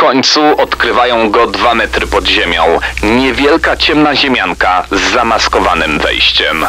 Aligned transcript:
końcu 0.00 0.60
odkrywają 0.60 1.30
go 1.30 1.46
dwa 1.46 1.74
metry 1.74 2.06
pod 2.06 2.26
ziemią. 2.26 2.78
Niewielka 3.02 3.76
ciemna 3.76 4.16
ziemianka 4.16 4.86
z 4.92 5.12
zamaskowanym 5.12 5.98
wejściem. 5.98 6.66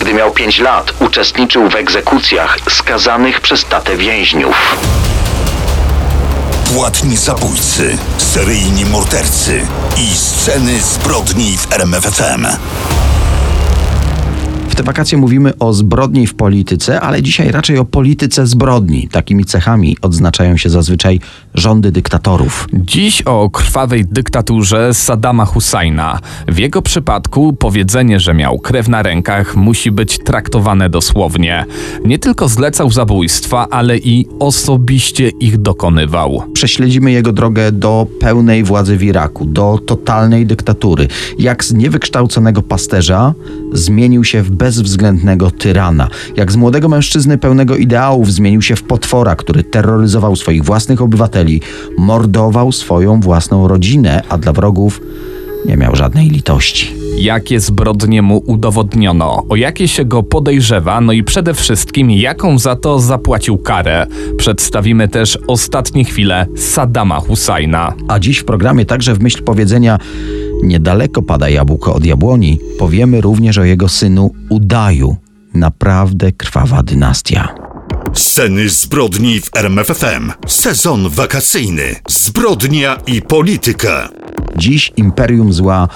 Gdy 0.00 0.14
miał 0.14 0.30
5 0.30 0.58
lat, 0.58 0.92
uczestniczył 1.00 1.68
w 1.68 1.74
egzekucjach 1.74 2.58
skazanych 2.68 3.40
przez 3.40 3.64
tatę 3.64 3.96
więźniów. 3.96 4.76
Płatni 6.74 7.16
zabójcy, 7.16 7.98
seryjni 8.18 8.84
mordercy 8.84 9.66
i 9.96 10.16
sceny 10.16 10.80
zbrodni 10.80 11.58
w 11.58 11.72
RMFFM. 11.72 12.46
W 14.70 14.74
te 14.74 14.82
wakacje 14.82 15.18
mówimy 15.18 15.58
o 15.58 15.72
zbrodni 15.72 16.26
w 16.26 16.34
polityce, 16.34 17.00
ale 17.00 17.22
dzisiaj 17.22 17.50
raczej 17.50 17.78
o 17.78 17.84
polityce 17.84 18.46
zbrodni. 18.46 19.08
Takimi 19.08 19.44
cechami 19.44 19.96
odznaczają 20.02 20.56
się 20.56 20.70
zazwyczaj 20.70 21.20
rządy 21.54 21.92
dyktatorów. 21.92 22.66
Dziś 22.72 23.22
o 23.22 23.50
krwawej 23.50 24.04
dyktaturze 24.04 24.94
Saddama 24.94 25.44
Husajna. 25.44 26.18
W 26.48 26.58
jego 26.58 26.82
przypadku 26.82 27.52
powiedzenie, 27.52 28.20
że 28.20 28.34
miał 28.34 28.58
krew 28.58 28.88
na 28.88 29.02
rękach, 29.02 29.56
musi 29.56 29.90
być 29.90 30.18
traktowane 30.18 30.90
dosłownie. 30.90 31.64
Nie 32.04 32.18
tylko 32.18 32.48
zlecał 32.48 32.90
zabójstwa, 32.90 33.66
ale 33.70 33.98
i 33.98 34.26
osobiście 34.38 35.28
ich 35.28 35.58
dokonywał. 35.58 36.42
Prześledzimy 36.52 37.12
jego 37.12 37.32
drogę 37.32 37.72
do 37.72 38.06
pełnej 38.20 38.64
władzy 38.64 38.96
w 38.96 39.02
Iraku, 39.02 39.46
do 39.46 39.78
totalnej 39.86 40.46
dyktatury. 40.46 41.08
Jak 41.38 41.64
z 41.64 41.72
niewykształconego 41.72 42.62
pasterza 42.62 43.34
zmienił 43.72 44.24
się 44.24 44.42
w 44.42 44.50
bezwzględnego 44.50 45.50
tyrana. 45.50 46.08
Jak 46.36 46.52
z 46.52 46.56
młodego 46.56 46.88
mężczyzny 46.88 47.38
pełnego 47.38 47.76
ideałów 47.76 48.32
zmienił 48.32 48.62
się 48.62 48.76
w 48.76 48.82
potwora, 48.82 49.36
który 49.36 49.64
terroryzował 49.64 50.36
swoich 50.36 50.64
własnych 50.64 51.02
obywateli, 51.02 51.39
mordował 51.98 52.72
swoją 52.72 53.20
własną 53.20 53.68
rodzinę, 53.68 54.22
a 54.28 54.38
dla 54.38 54.52
wrogów 54.52 55.00
nie 55.66 55.76
miał 55.76 55.96
żadnej 55.96 56.28
litości. 56.28 56.94
Jakie 57.18 57.60
zbrodnie 57.60 58.22
mu 58.22 58.42
udowodniono, 58.46 59.44
o 59.48 59.56
jakie 59.56 59.88
się 59.88 60.04
go 60.04 60.22
podejrzewa, 60.22 61.00
no 61.00 61.12
i 61.12 61.24
przede 61.24 61.54
wszystkim 61.54 62.10
jaką 62.10 62.58
za 62.58 62.76
to 62.76 62.98
zapłacił 62.98 63.58
karę. 63.58 64.06
Przedstawimy 64.36 65.08
też 65.08 65.38
ostatnie 65.46 66.04
chwile 66.04 66.46
Saddama 66.56 67.20
Husajna. 67.20 67.92
A 68.08 68.18
dziś 68.18 68.38
w 68.38 68.44
programie 68.44 68.84
także 68.84 69.14
w 69.14 69.20
myśl 69.20 69.42
powiedzenia 69.42 69.98
niedaleko 70.62 71.22
pada 71.22 71.48
jabłko 71.48 71.94
od 71.94 72.04
jabłoni, 72.04 72.58
powiemy 72.78 73.20
również 73.20 73.58
o 73.58 73.64
jego 73.64 73.88
synu 73.88 74.30
Udaju. 74.48 75.16
Naprawdę 75.54 76.32
krwawa 76.32 76.82
dynastia. 76.82 77.69
Sceny 78.14 78.68
zbrodni 78.68 79.40
w 79.40 79.56
RMFFM. 79.56 80.32
Sezon 80.46 81.08
wakacyjny. 81.08 81.96
Zbrodnia 82.08 82.96
i 83.06 83.22
polityka. 83.22 84.08
Dziś 84.56 84.92
imperium 84.96 85.52
zła 85.52 85.88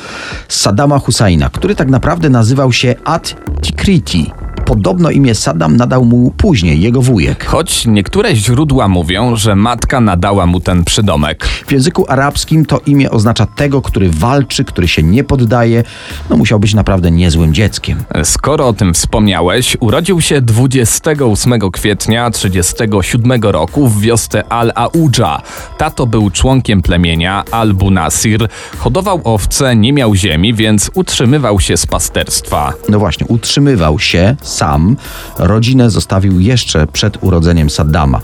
Saddama 0.49 0.99
Husajna, 0.99 1.51
który 1.51 1.75
tak 1.75 1.89
naprawdę 1.89 2.31
nazywał 2.31 2.73
się 2.73 2.95
At 3.05 3.37
Tikriti. 3.63 4.44
Podobno 4.65 5.11
imię 5.11 5.35
Saddam 5.35 5.77
nadał 5.77 6.05
mu 6.05 6.31
później 6.37 6.81
jego 6.81 7.03
wujek. 7.03 7.45
Choć 7.45 7.87
niektóre 7.87 8.37
źródła 8.37 8.89
mówią, 8.89 9.37
że 9.37 9.57
matka 9.57 10.01
nadała 10.01 10.47
mu 10.47 10.61
ten 10.61 10.85
przydomek. 10.85 11.45
W 11.67 11.73
języku 11.73 12.05
arabskim 12.09 12.67
to 12.67 12.81
imię 12.87 13.11
oznacza 13.11 13.47
tego, 13.47 13.83
który 13.83 14.11
walczy, 14.11 14.65
który 14.65 14.89
się 14.89 15.03
nie 15.03 15.25
poddaje. 15.25 15.85
No 16.31 16.37
musiał 16.37 16.61
być 16.61 16.75
naprawdę 16.75 17.11
niezłym 17.11 17.55
dzieckiem. 17.55 18.05
Skoro 18.25 18.69
o 18.69 18.73
tym 18.73 18.95
wspomniałeś, 18.95 19.77
urodził 19.81 20.21
się 20.21 20.41
28 20.41 21.71
kwietnia 21.73 22.31
37 22.31 23.43
roku 23.43 23.89
w 23.89 24.01
wiosce 24.01 24.45
Al-Audża. 24.49 25.43
Tato 25.79 26.07
był 26.07 26.31
członkiem 26.31 26.83
plemienia 26.83 27.45
Al-Bunasir, 27.51 28.49
hodował 28.79 29.21
owce, 29.25 29.77
nie 29.77 29.93
miał 29.93 30.15
ziemi, 30.15 30.55
więc 30.55 30.91
utrzymywał 30.95 31.61
się 31.61 31.77
z 31.77 31.87
pasterstwa. 31.87 32.73
No 32.89 32.99
właśnie, 32.99 33.27
utrzymywał 33.27 33.99
się 33.99 34.37
sam. 34.55 34.97
Rodzinę 35.39 35.91
zostawił 35.91 36.41
jeszcze 36.41 36.87
przed 36.87 37.19
urodzeniem 37.21 37.71
Saddama. 37.71 38.21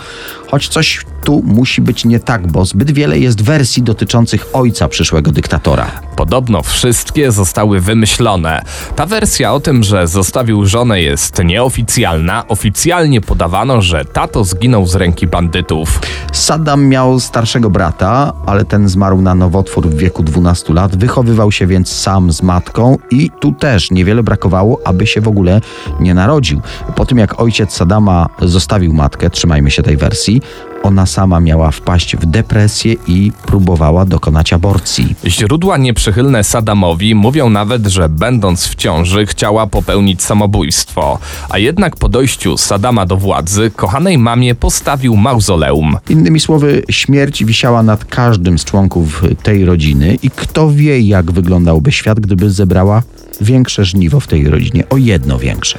Choć 0.51 0.69
coś 0.69 1.05
tu 1.25 1.43
musi 1.45 1.81
być 1.81 2.05
nie 2.05 2.21
tak, 2.21 2.47
bo 2.47 2.65
zbyt 2.65 2.91
wiele 2.91 3.19
jest 3.19 3.43
wersji 3.43 3.83
dotyczących 3.83 4.47
ojca 4.53 4.89
przyszłego 4.89 5.33
dyktatora. 5.33 5.87
Podobno 6.17 6.63
wszystkie 6.63 7.33
zostały 7.33 7.81
wymyślone. 7.81 8.63
Ta 8.97 9.07
wersja 9.07 9.53
o 9.53 9.61
tym, 9.61 9.83
że 9.83 10.09
zostawił 10.09 10.67
żonę 10.67 11.03
jest 11.03 11.45
nieoficjalna. 11.45 12.49
Oficjalnie 12.49 13.21
podawano, 13.21 13.83
że 13.83 14.05
tato 14.05 14.45
zginął 14.45 14.87
z 14.87 14.95
ręki 14.95 15.27
bandytów. 15.27 16.01
Saddam 16.33 16.87
miał 16.87 17.21
starszego 17.21 17.71
brata, 17.71 18.33
ale 18.47 18.65
ten 18.65 18.89
zmarł 18.89 19.23
na 19.23 19.35
nowotwór 19.35 19.89
w 19.89 19.97
wieku 19.97 20.23
12 20.23 20.73
lat. 20.73 20.97
Wychowywał 20.97 21.53
się 21.53 21.67
więc 21.67 21.93
sam 21.93 22.33
z 22.33 22.43
matką 22.43 22.99
i 23.11 23.31
tu 23.41 23.53
też 23.53 23.91
niewiele 23.91 24.23
brakowało, 24.23 24.81
aby 24.85 25.07
się 25.07 25.21
w 25.21 25.29
ogóle 25.29 25.61
nie 26.01 26.15
narodził. 26.15 26.61
Po 26.97 27.07
tym 27.07 27.19
jak 27.19 27.41
ojciec 27.41 27.73
Saddama 27.73 28.29
zostawił 28.43 28.93
matkę, 28.93 29.31
trzymajmy 29.31 29.71
się 29.71 29.83
tej 29.83 29.97
wersji, 29.97 30.40
ona 30.83 31.07
sama 31.07 31.41
miała 31.41 31.71
wpaść 31.71 32.17
w 32.17 32.27
depresję 32.27 32.95
i 33.07 33.33
próbowała 33.47 34.05
dokonać 34.05 34.53
aborcji. 34.53 35.15
Źródła 35.27 35.77
nieprzychylne 35.77 36.45
Saddamowi 36.45 37.15
mówią 37.15 37.51
nawet, 37.51 37.87
że 37.87 38.09
będąc 38.09 38.67
w 38.67 38.75
ciąży 38.75 39.27
chciała 39.27 39.67
popełnić 39.67 40.23
samobójstwo. 40.23 41.19
A 41.49 41.59
jednak 41.59 41.97
po 41.97 42.09
dojściu 42.09 42.57
Saddama 42.57 43.07
do 43.07 43.17
władzy 43.17 43.71
kochanej 43.77 44.19
mamie 44.19 44.55
postawił 44.55 45.17
mauzoleum. 45.17 45.97
Innymi 46.09 46.41
słowy, 46.41 46.83
śmierć 46.91 47.45
wisiała 47.45 47.83
nad 47.83 48.05
każdym 48.05 48.59
z 48.59 48.65
członków 48.65 49.23
tej 49.43 49.65
rodziny 49.65 50.19
i 50.23 50.31
kto 50.31 50.71
wie, 50.71 51.01
jak 51.01 51.33
wyglądałby 51.33 51.93
świat, 51.93 52.21
gdyby 52.21 52.51
zebrała 52.51 53.03
większe 53.41 53.85
żniwo 53.85 54.21
w 54.21 54.27
tej 54.27 54.49
rodzinie, 54.49 54.85
o 54.89 54.97
jedno 54.97 55.39
większe. 55.39 55.79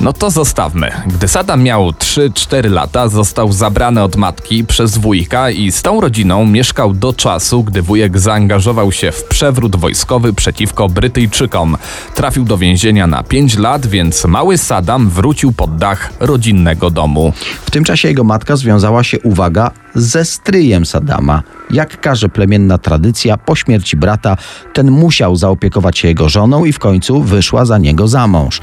No 0.00 0.12
to 0.12 0.30
zostawmy. 0.30 0.90
Gdy 1.06 1.28
Saddam 1.28 1.62
miał 1.62 1.90
3-4 1.90 2.70
lata, 2.70 3.08
został 3.08 3.52
zabrany 3.52 4.02
od 4.02 4.16
matki 4.16 4.64
przez 4.64 4.98
wujka 4.98 5.50
i 5.50 5.72
z 5.72 5.82
tą 5.82 6.00
rodziną 6.00 6.46
mieszkał 6.46 6.94
do 6.94 7.12
czasu, 7.12 7.64
gdy 7.64 7.82
wujek 7.82 8.18
zaangażował 8.18 8.92
się 8.92 9.12
w 9.12 9.24
przewrót 9.24 9.76
wojskowy 9.76 10.32
przeciwko 10.32 10.88
Brytyjczykom. 10.88 11.76
Trafił 12.14 12.44
do 12.44 12.58
więzienia 12.58 13.06
na 13.06 13.22
5 13.22 13.58
lat, 13.58 13.86
więc 13.86 14.24
mały 14.24 14.58
Saddam 14.58 15.10
wrócił 15.10 15.52
pod 15.52 15.76
dach 15.76 16.12
rodzinnego 16.20 16.90
domu. 16.90 17.32
W 17.66 17.70
tym 17.70 17.84
czasie 17.84 18.08
jego 18.08 18.24
matka 18.24 18.56
związała 18.56 19.04
się, 19.04 19.20
uwaga, 19.20 19.70
ze 19.96 20.24
stryjem 20.24 20.86
Saddama. 20.86 21.42
Jak 21.70 22.00
każe 22.00 22.28
plemienna 22.28 22.78
tradycja, 22.78 23.36
po 23.36 23.56
śmierci 23.56 23.96
brata 23.96 24.36
ten 24.72 24.90
musiał 24.90 25.36
zaopiekować 25.36 25.98
się 25.98 26.08
jego 26.08 26.28
żoną 26.28 26.64
i 26.64 26.72
w 26.72 26.78
końcu 26.78 27.22
wyszła 27.22 27.64
za 27.64 27.78
niego 27.78 28.08
za 28.08 28.26
mąż. 28.26 28.60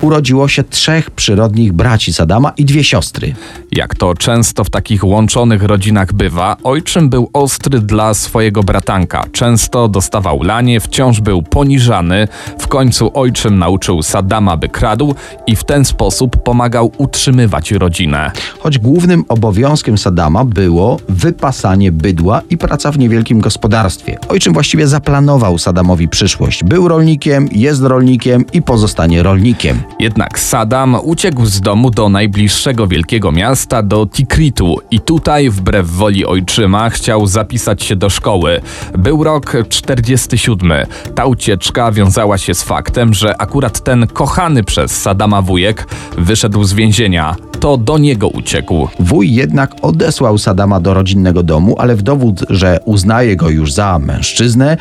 Urodziło 0.00 0.48
się 0.48 0.64
trzech 0.64 1.10
przyrodnich 1.10 1.72
braci 1.72 2.12
Saddama 2.12 2.52
i 2.56 2.64
dwie 2.64 2.84
siostry. 2.84 3.34
Jak 3.72 3.94
to 3.94 4.14
często 4.14 4.64
w 4.64 4.70
takich 4.70 5.04
łączonych 5.04 5.62
rodzinach 5.62 6.12
bywa, 6.12 6.56
ojczym 6.64 7.08
był 7.08 7.30
ostry 7.32 7.80
dla 7.80 8.14
swojego 8.14 8.62
bratanka. 8.62 9.24
Często 9.32 9.88
dostawał 9.88 10.42
lanie, 10.42 10.80
wciąż 10.80 11.20
był 11.20 11.42
poniżany. 11.42 12.28
W 12.58 12.68
końcu 12.68 13.10
ojczym 13.14 13.58
nauczył 13.58 14.02
Saddama, 14.02 14.56
by 14.56 14.68
kradł 14.68 15.14
i 15.46 15.56
w 15.56 15.64
ten 15.64 15.84
sposób 15.84 16.42
pomagał 16.42 16.92
utrzymywać 16.98 17.72
rodzinę. 17.72 18.30
Choć 18.60 18.78
głównym 18.78 19.24
obowiązkiem 19.28 19.98
Saddama 19.98 20.44
było 20.74 20.96
wypasanie 21.08 21.92
bydła 21.92 22.42
i 22.50 22.58
praca 22.58 22.92
w 22.92 22.98
niewielkim 22.98 23.40
gospodarstwie. 23.40 24.18
Ojczym 24.28 24.52
właściwie 24.52 24.88
zaplanował 24.88 25.58
Saddamowi 25.58 26.08
przyszłość. 26.08 26.64
Był 26.64 26.88
rolnikiem, 26.88 27.48
jest 27.52 27.82
rolnikiem 27.82 28.44
i 28.52 28.62
pozostanie 28.62 29.22
rolnikiem. 29.22 29.82
Jednak 30.00 30.38
Saddam 30.38 30.96
uciekł 31.02 31.46
z 31.46 31.60
domu 31.60 31.90
do 31.90 32.08
najbliższego 32.08 32.86
wielkiego 32.86 33.32
miasta, 33.32 33.82
do 33.82 34.06
Tikritu 34.06 34.76
i 34.90 35.00
tutaj, 35.00 35.50
wbrew 35.50 35.90
woli 35.90 36.26
ojczyma, 36.26 36.90
chciał 36.90 37.26
zapisać 37.26 37.82
się 37.82 37.96
do 37.96 38.10
szkoły. 38.10 38.60
Był 38.98 39.24
rok 39.24 39.52
47. 39.68 40.72
Ta 41.14 41.26
ucieczka 41.26 41.92
wiązała 41.92 42.38
się 42.38 42.54
z 42.54 42.62
faktem, 42.62 43.14
że 43.14 43.42
akurat 43.42 43.84
ten 43.84 44.06
kochany 44.06 44.64
przez 44.64 45.02
Saddama 45.02 45.42
wujek 45.42 45.86
wyszedł 46.18 46.64
z 46.64 46.72
więzienia. 46.72 47.36
To 47.60 47.76
do 47.76 47.98
niego 47.98 48.28
uciekł. 48.28 48.88
Wuj 49.00 49.34
jednak 49.34 49.74
odesłał 49.82 50.38
Saddama 50.64 50.80
do 50.80 50.94
rodzinnego 50.94 51.42
domu, 51.42 51.74
ale 51.78 51.96
w 51.96 52.02
dowód, 52.02 52.44
że 52.50 52.80
uznaje 52.84 53.36
go 53.36 53.50
już 53.50 53.72
za 53.72 53.98
mężczyznę, 53.98 54.76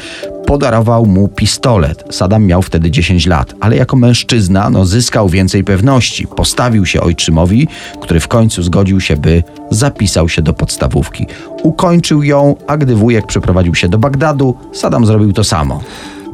podarował 0.46 1.06
mu 1.06 1.28
pistolet. 1.28 2.04
Saddam 2.12 2.46
miał 2.46 2.62
wtedy 2.62 2.92
10 2.92 3.28
lat, 3.28 3.54
ale 3.60 3.76
jako 3.76 3.96
mężczyzna 3.96 4.70
no, 4.70 4.86
zyskał 4.86 5.30
więcej 5.30 5.64
pewności. 5.64 6.28
Postawił 6.28 6.86
się 6.86 7.02
ojczymowi, 7.02 7.68
który 8.02 8.20
w 8.20 8.28
końcu 8.28 8.64
zgodził 8.64 9.00
się, 9.00 9.18
by 9.18 9.44
zapisał 9.72 10.30
się 10.30 10.42
do 10.42 10.54
podstawówki. 10.54 11.26
Ukończył 11.64 12.24
ją, 12.24 12.56
a 12.68 12.78
gdy 12.78 12.96
wujek 12.96 13.28
przeprowadził 13.28 13.76
się 13.76 13.90
do 13.90 13.98
Bagdadu, 13.98 14.56
Saddam 14.74 15.06
zrobił 15.06 15.34
to 15.34 15.44
samo. 15.44 15.84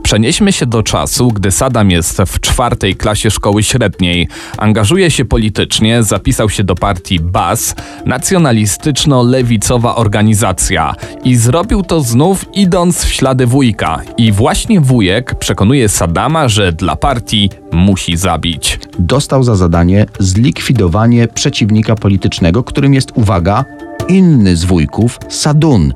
Przenieśmy 0.09 0.53
się 0.53 0.65
do 0.65 0.83
czasu, 0.83 1.27
gdy 1.27 1.51
Saddam 1.51 1.91
jest 1.91 2.17
w 2.17 2.39
czwartej 2.39 2.95
klasie 2.95 3.31
szkoły 3.31 3.63
średniej. 3.63 4.27
Angażuje 4.57 5.11
się 5.11 5.25
politycznie, 5.25 6.03
zapisał 6.03 6.49
się 6.49 6.63
do 6.63 6.75
partii 6.75 7.19
BAS, 7.19 7.75
nacjonalistyczno-lewicowa 8.05 9.95
organizacja. 9.95 10.95
I 11.23 11.35
zrobił 11.35 11.83
to 11.83 12.01
znów 12.01 12.45
idąc 12.53 13.05
w 13.05 13.13
ślady 13.13 13.45
wujka. 13.45 14.01
I 14.17 14.31
właśnie 14.31 14.81
wujek 14.81 15.35
przekonuje 15.35 15.89
Saddama, 15.89 16.47
że 16.47 16.71
dla 16.71 16.95
partii 16.95 17.49
musi 17.71 18.17
zabić. 18.17 18.79
Dostał 18.99 19.43
za 19.43 19.55
zadanie 19.55 20.05
zlikwidowanie 20.19 21.27
przeciwnika 21.27 21.95
politycznego, 21.95 22.63
którym 22.63 22.93
jest, 22.93 23.11
uwaga, 23.15 23.65
inny 24.09 24.55
z 24.55 24.65
wujków, 24.65 25.19
Sadun. 25.29 25.93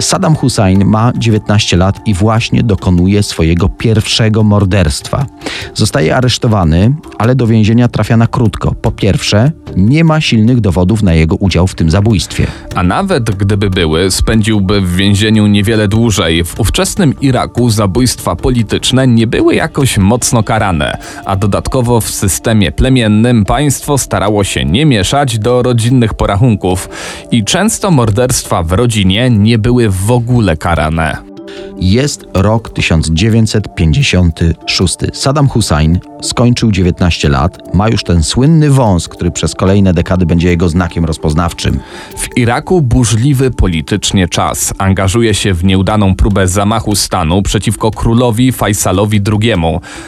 Saddam 0.00 0.36
Hussein 0.36 0.84
ma 0.84 1.12
19 1.18 1.76
lat 1.76 2.00
i 2.06 2.14
właśnie 2.14 2.62
dokonuje 2.62 3.22
swojego 3.22 3.68
pierwszego 3.68 4.42
morderstwa. 4.42 5.26
Zostaje 5.74 6.16
aresztowany, 6.16 6.94
ale 7.18 7.34
do 7.34 7.46
więzienia 7.46 7.88
trafia 7.88 8.16
na 8.16 8.26
krótko. 8.26 8.74
Po 8.82 8.90
pierwsze, 8.90 9.52
nie 9.76 10.04
ma 10.04 10.20
silnych 10.20 10.60
dowodów 10.60 11.02
na 11.02 11.14
jego 11.14 11.36
udział 11.36 11.66
w 11.66 11.74
tym 11.74 11.90
zabójstwie. 11.90 12.46
A 12.74 12.82
nawet 12.82 13.30
gdyby 13.30 13.70
były, 13.70 14.10
spędziłby 14.10 14.80
w 14.80 14.96
więzieniu 14.96 15.46
niewiele 15.46 15.88
dłużej. 15.88 16.44
W 16.44 16.60
ówczesnym 16.60 17.14
Iraku 17.20 17.70
zabójstwa 17.70 18.36
polityczne 18.36 19.06
nie 19.06 19.26
były 19.26 19.54
jakoś 19.54 19.98
mocno 19.98 20.42
karane, 20.42 20.98
a 21.24 21.36
dodatkowo 21.36 22.00
w 22.00 22.10
systemie 22.10 22.72
plemiennym 22.72 23.44
państwo 23.44 23.98
starało 23.98 24.44
się 24.44 24.64
nie 24.64 24.86
mieszać 24.86 25.38
do 25.38 25.62
rodzinnych 25.62 26.14
porachunków 26.14 26.88
i 27.30 27.44
często 27.50 27.90
morderstwa 27.90 28.62
w 28.62 28.72
rodzinie 28.72 29.30
nie 29.30 29.58
były 29.58 29.88
w 29.88 30.10
ogóle 30.10 30.56
karane. 30.56 31.29
Jest 31.80 32.24
rok 32.34 32.72
1956. 32.72 34.96
Saddam 35.12 35.48
Hussein 35.48 36.00
skończył 36.22 36.72
19 36.72 37.28
lat, 37.28 37.74
ma 37.74 37.88
już 37.88 38.04
ten 38.04 38.22
słynny 38.22 38.70
wąs, 38.70 39.08
który 39.08 39.30
przez 39.30 39.54
kolejne 39.54 39.94
dekady 39.94 40.26
będzie 40.26 40.48
jego 40.48 40.68
znakiem 40.68 41.04
rozpoznawczym. 41.04 41.80
W 42.16 42.36
Iraku 42.36 42.82
burzliwy 42.82 43.50
politycznie 43.50 44.28
czas. 44.28 44.74
Angażuje 44.78 45.34
się 45.34 45.54
w 45.54 45.64
nieudaną 45.64 46.14
próbę 46.14 46.48
zamachu 46.48 46.94
stanu 46.94 47.42
przeciwko 47.42 47.90
królowi 47.90 48.52
Faisalowi 48.52 49.20
II. 49.32 49.54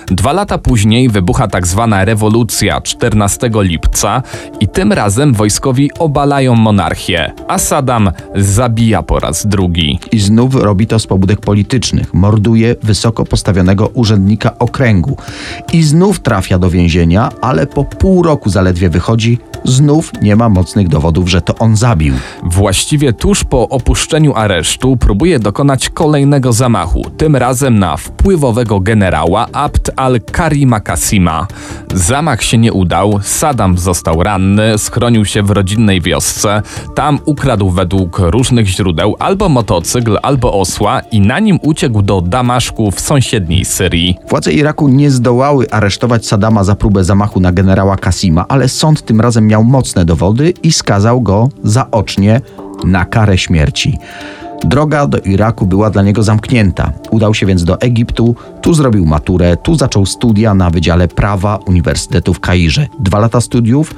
Dwa 0.06 0.32
lata 0.32 0.58
później 0.58 1.08
wybucha 1.08 1.48
tak 1.48 1.66
zwana 1.66 2.04
rewolucja 2.04 2.80
14 2.80 3.50
lipca 3.54 4.22
i 4.60 4.68
tym 4.68 4.92
razem 4.92 5.34
wojskowi 5.34 5.90
obalają 5.98 6.54
monarchię, 6.54 7.32
a 7.48 7.58
Saddam 7.58 8.10
zabija 8.34 9.02
po 9.02 9.20
raz 9.20 9.46
drugi. 9.46 9.98
I 10.12 10.20
znów 10.20 10.54
robi 10.54 10.86
to 10.86 10.98
z 10.98 11.06
pobudek 11.06 11.31
politycznych. 11.40 12.14
Morduje 12.14 12.76
wysoko 12.82 13.24
postawionego 13.24 13.86
urzędnika 13.86 14.58
okręgu. 14.58 15.16
I 15.72 15.82
znów 15.82 16.20
trafia 16.20 16.58
do 16.58 16.70
więzienia, 16.70 17.30
ale 17.40 17.66
po 17.66 17.84
pół 17.84 18.22
roku 18.22 18.50
zaledwie 18.50 18.90
wychodzi. 18.90 19.38
Znów 19.64 20.12
nie 20.22 20.36
ma 20.36 20.48
mocnych 20.48 20.88
dowodów, 20.88 21.28
że 21.28 21.40
to 21.40 21.54
on 21.58 21.76
zabił. 21.76 22.14
Właściwie 22.42 23.12
tuż 23.12 23.44
po 23.44 23.68
opuszczeniu 23.68 24.34
aresztu 24.34 24.96
próbuje 24.96 25.38
dokonać 25.38 25.88
kolejnego 25.88 26.52
zamachu, 26.52 27.10
tym 27.16 27.36
razem 27.36 27.78
na 27.78 27.96
wpływowego 27.96 28.80
generała 28.80 29.46
Abd 29.52 29.90
al-Karima 29.96 30.80
Kasima. 30.80 31.46
Zamach 31.94 32.42
się 32.42 32.58
nie 32.58 32.72
udał, 32.72 33.20
Saddam 33.22 33.78
został 33.78 34.22
ranny, 34.22 34.78
schronił 34.78 35.24
się 35.24 35.42
w 35.42 35.50
rodzinnej 35.50 36.00
wiosce, 36.00 36.62
tam 36.94 37.18
ukradł 37.24 37.70
według 37.70 38.18
różnych 38.18 38.66
źródeł 38.66 39.16
albo 39.18 39.48
motocykl, 39.48 40.18
albo 40.22 40.60
osła 40.60 41.00
i 41.00 41.20
na 41.20 41.38
nim 41.38 41.58
uciekł 41.62 42.02
do 42.02 42.20
Damaszku 42.20 42.90
w 42.90 43.00
sąsiedniej 43.00 43.64
Syrii. 43.64 44.18
Władze 44.28 44.52
Iraku 44.52 44.88
nie 44.88 45.10
zdołały 45.10 45.70
aresztować 45.70 46.26
Saddama 46.26 46.64
za 46.64 46.74
próbę 46.74 47.04
zamachu 47.04 47.40
na 47.40 47.52
generała 47.52 47.96
Kasima, 47.96 48.44
ale 48.48 48.68
sąd 48.68 49.02
tym 49.02 49.20
razem 49.20 49.48
miał 49.52 49.64
mocne 49.64 50.04
dowody 50.04 50.54
i 50.62 50.72
skazał 50.72 51.20
go 51.20 51.48
zaocznie 51.64 52.40
na 52.84 53.04
karę 53.04 53.38
śmierci. 53.38 53.98
Droga 54.64 55.06
do 55.06 55.18
Iraku 55.18 55.66
była 55.66 55.90
dla 55.90 56.02
niego 56.02 56.22
zamknięta. 56.22 56.92
Udał 57.10 57.34
się 57.34 57.46
więc 57.46 57.64
do 57.64 57.80
Egiptu, 57.80 58.36
tu 58.62 58.74
zrobił 58.74 59.06
maturę, 59.06 59.56
tu 59.56 59.74
zaczął 59.74 60.06
studia 60.06 60.54
na 60.54 60.70
Wydziale 60.70 61.08
Prawa 61.08 61.56
Uniwersytetu 61.56 62.34
w 62.34 62.40
Kairze. 62.40 62.86
Dwa 62.98 63.18
lata 63.18 63.40
studiów. 63.40 63.94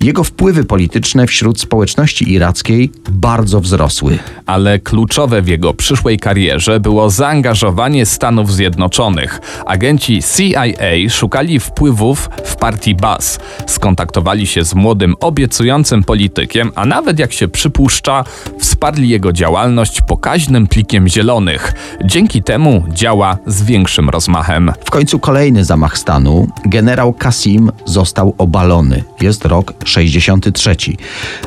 Jego 0.00 0.24
wpływy 0.24 0.64
polityczne 0.64 1.26
wśród 1.26 1.60
społeczności 1.60 2.32
irackiej 2.32 2.92
bardzo 3.10 3.60
wzrosły. 3.60 4.18
Ale 4.46 4.78
kluczowe 4.78 5.42
w 5.42 5.48
jego 5.48 5.74
przyszłej 5.74 6.18
karierze 6.18 6.80
było 6.80 7.10
zaangażowanie 7.10 8.06
Stanów 8.06 8.52
Zjednoczonych. 8.52 9.40
Agenci 9.66 10.22
CIA 10.22 10.64
szukali 11.08 11.60
wpływów 11.60 12.30
w 12.44 12.56
partii 12.56 12.94
Bas. 12.94 13.38
Skontaktowali 13.66 14.46
się 14.46 14.64
z 14.64 14.74
młodym, 14.74 15.14
obiecującym 15.20 16.04
politykiem, 16.04 16.72
a 16.74 16.86
nawet 16.86 17.18
jak 17.18 17.32
się 17.32 17.48
przypuszcza, 17.48 18.24
wsparli 18.58 19.08
jego 19.08 19.32
działalność 19.32 20.01
pokaźnym 20.06 20.66
plikiem 20.66 21.08
zielonych. 21.08 21.72
Dzięki 22.04 22.42
temu 22.42 22.84
działa 22.88 23.38
z 23.46 23.62
większym 23.62 24.10
rozmachem. 24.10 24.72
W 24.84 24.90
końcu 24.90 25.18
kolejny 25.18 25.64
zamach 25.64 25.98
stanu. 25.98 26.48
Generał 26.66 27.12
Kasim 27.12 27.72
został 27.84 28.34
obalony. 28.38 29.04
Jest 29.20 29.44
rok 29.44 29.72
63. 29.84 30.76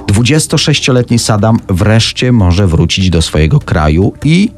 26-letni 0.07 1.19
Saddam 1.19 1.60
wreszcie 1.69 2.31
może 2.31 2.68
wrócić 2.68 3.10
do 3.10 3.22
swojego 3.22 3.60
kraju 3.60 4.13
i 4.24 4.50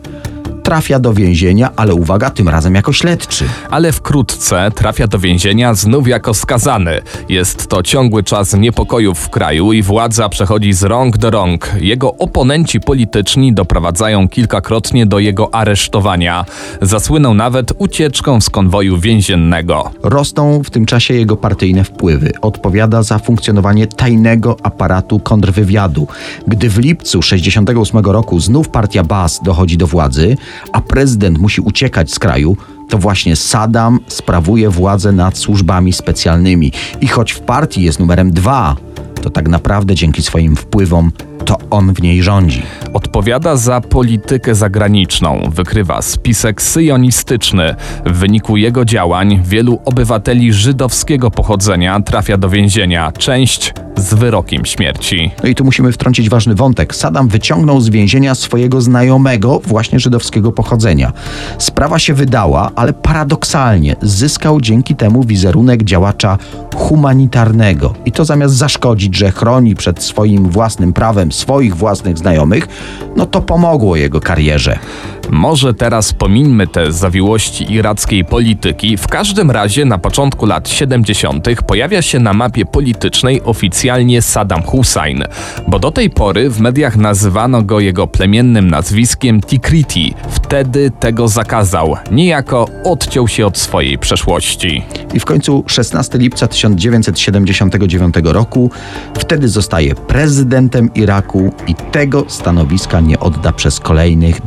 trafia 0.68 1.00
do 1.00 1.14
więzienia, 1.14 1.70
ale 1.76 1.94
uwaga, 1.94 2.30
tym 2.30 2.50
razem 2.50 2.76
jako 2.76 2.94
śledczy. 2.94 3.46
Ale 3.70 3.92
wkrótce 3.92 4.72
trafia 4.76 5.08
do 5.08 5.20
więzienia 5.20 5.74
znów 5.74 6.08
jako 6.08 6.34
skazany. 6.34 7.02
Jest 7.30 7.68
to 7.68 7.84
ciągły 7.84 8.24
czas 8.24 8.54
niepokojów 8.54 9.20
w 9.20 9.30
kraju 9.30 9.74
i 9.74 9.82
władza 9.82 10.30
przechodzi 10.30 10.74
z 10.74 10.84
rąk 10.84 11.18
do 11.18 11.30
rąk. 11.30 11.72
Jego 11.80 12.14
oponenci 12.14 12.80
polityczni 12.80 13.54
doprowadzają 13.54 14.30
kilkakrotnie 14.30 15.06
do 15.06 15.20
jego 15.20 15.56
aresztowania. 15.56 16.46
Zasłynął 16.82 17.34
nawet 17.34 17.74
ucieczką 17.78 18.42
z 18.42 18.50
konwoju 18.50 18.98
więziennego. 18.98 19.92
Rosną 20.04 20.64
w 20.64 20.70
tym 20.70 20.86
czasie 20.86 21.14
jego 21.14 21.38
partyjne 21.38 21.84
wpływy. 21.84 22.32
Odpowiada 22.42 23.04
za 23.04 23.20
funkcjonowanie 23.20 23.88
tajnego 23.88 24.58
aparatu 24.64 25.20
kontrwywiadu. 25.20 26.08
Gdy 26.48 26.70
w 26.70 26.78
lipcu 26.78 27.22
68 27.22 28.00
roku 28.00 28.40
znów 28.40 28.70
partia 28.70 29.04
Bas 29.04 29.40
dochodzi 29.44 29.78
do 29.78 29.88
władzy, 29.88 30.38
a 30.72 30.82
prezydent 30.82 31.38
musi 31.40 31.62
uciekać 31.62 32.12
z 32.12 32.20
kraju, 32.20 32.58
to 32.90 32.98
właśnie 32.98 33.36
Saddam 33.36 34.00
sprawuje 34.08 34.70
władzę 34.70 35.12
nad 35.12 35.38
służbami 35.38 35.94
specjalnymi. 35.94 36.72
I 37.02 37.08
choć 37.08 37.32
w 37.32 37.40
partii 37.40 37.84
jest 37.84 38.00
numerem 38.00 38.32
dwa, 38.32 38.76
to 39.22 39.30
tak 39.30 39.48
naprawdę 39.48 39.96
dzięki 39.96 40.24
swoim 40.24 40.56
wpływom 40.56 41.12
to 41.48 41.58
on 41.70 41.94
w 41.94 42.02
niej 42.02 42.24
rządzi. 42.24 42.64
Odpowiada 42.94 43.56
za 43.56 43.82
politykę 43.82 44.56
zagraniczną, 44.56 45.50
wykrywa 45.52 46.02
spisek 46.02 46.62
syjonistyczny. 46.62 47.76
W 48.06 48.12
wyniku 48.12 48.58
jego 48.58 48.86
działań 48.86 49.42
wielu 49.44 49.80
obywateli 49.86 50.54
żydowskiego 50.54 51.32
pochodzenia 51.32 52.00
trafia 52.00 52.38
do 52.38 52.50
więzienia, 52.50 53.12
część 53.12 53.74
z 53.98 54.14
wyrokiem 54.14 54.66
śmierci. 54.66 55.32
No 55.44 55.50
i 55.50 55.56
tu 55.56 55.66
musimy 55.66 55.92
wtrącić 55.92 56.30
ważny 56.30 56.56
wątek. 56.56 56.96
Saddam 56.96 57.28
wyciągnął 57.28 57.82
z 57.82 57.90
więzienia 57.90 58.36
swojego 58.36 58.82
znajomego, 58.82 59.60
właśnie 59.60 60.00
żydowskiego 60.00 60.52
pochodzenia. 60.52 61.12
Sprawa 61.58 62.00
się 62.00 62.14
wydała, 62.14 62.72
ale 62.76 62.94
paradoksalnie 62.94 63.96
zyskał 64.02 64.62
dzięki 64.62 64.96
temu 64.96 65.24
wizerunek 65.24 65.84
działacza 65.84 66.38
humanitarnego. 66.76 67.94
I 68.06 68.12
to 68.12 68.26
zamiast 68.26 68.56
zaszkodzić, 68.56 69.16
że 69.16 69.32
chroni 69.32 69.76
przed 69.76 70.04
swoim 70.04 70.50
własnym 70.50 70.94
prawem 70.94 71.32
swoich 71.38 71.76
własnych 71.76 72.18
znajomych, 72.18 72.68
no 73.16 73.26
to 73.26 73.42
pomogło 73.42 73.96
jego 73.96 74.22
karierze. 74.22 74.80
Może 75.32 75.74
teraz 75.74 76.14
pomińmy 76.14 76.68
te 76.68 76.92
zawiłości 76.92 77.74
irackiej 77.74 78.26
polityki. 78.26 78.98
W 78.98 79.08
każdym 79.08 79.52
razie 79.52 79.86
na 79.86 79.98
początku 79.98 80.46
lat 80.46 80.70
70. 80.70 81.48
pojawia 81.68 82.02
się 82.02 82.20
na 82.20 82.34
mapie 82.34 82.66
politycznej 82.66 83.42
oficjalnie 83.44 84.22
Saddam 84.22 84.64
Hussein, 84.64 85.24
bo 85.68 85.80
do 85.80 85.92
tej 85.92 86.10
pory 86.10 86.50
w 86.50 86.60
mediach 86.60 86.98
nazywano 86.98 87.62
go 87.62 87.80
jego 87.80 88.08
plemiennym 88.08 88.70
nazwiskiem 88.70 89.42
Tikriti. 89.42 90.14
Wtedy 90.30 90.92
tego 91.00 91.28
zakazał, 91.28 91.96
niejako 92.12 92.68
odciął 92.84 93.28
się 93.28 93.46
od 93.46 93.58
swojej 93.58 93.98
przeszłości. 93.98 94.84
I 95.14 95.20
w 95.20 95.26
końcu 95.26 95.64
16 95.68 96.18
lipca 96.18 96.48
1979 96.48 98.16
roku 98.24 98.72
wtedy 99.20 99.48
zostaje 99.48 99.96
prezydentem 99.96 100.94
Iraku 100.94 101.54
i 101.68 101.76
tego 101.76 102.26
stanowiska 102.28 103.00
nie 103.00 103.20
odda 103.20 103.52
przez 103.52 103.80
kolejnych 103.80 104.46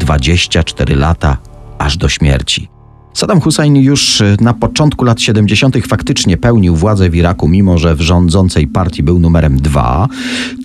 24 0.74 0.96
lata 0.96 1.36
aż 1.78 1.96
do 1.96 2.08
śmierci. 2.08 2.68
Saddam 3.14 3.40
Hussein 3.40 3.76
już 3.76 4.22
na 4.40 4.54
początku 4.54 5.04
lat 5.04 5.20
70. 5.20 5.86
faktycznie 5.86 6.36
pełnił 6.36 6.76
władzę 6.76 7.10
w 7.10 7.14
Iraku, 7.14 7.48
mimo 7.48 7.78
że 7.78 7.94
w 7.94 8.00
rządzącej 8.00 8.66
partii 8.66 9.02
był 9.02 9.18
numerem 9.18 9.60
dwa. 9.60 10.08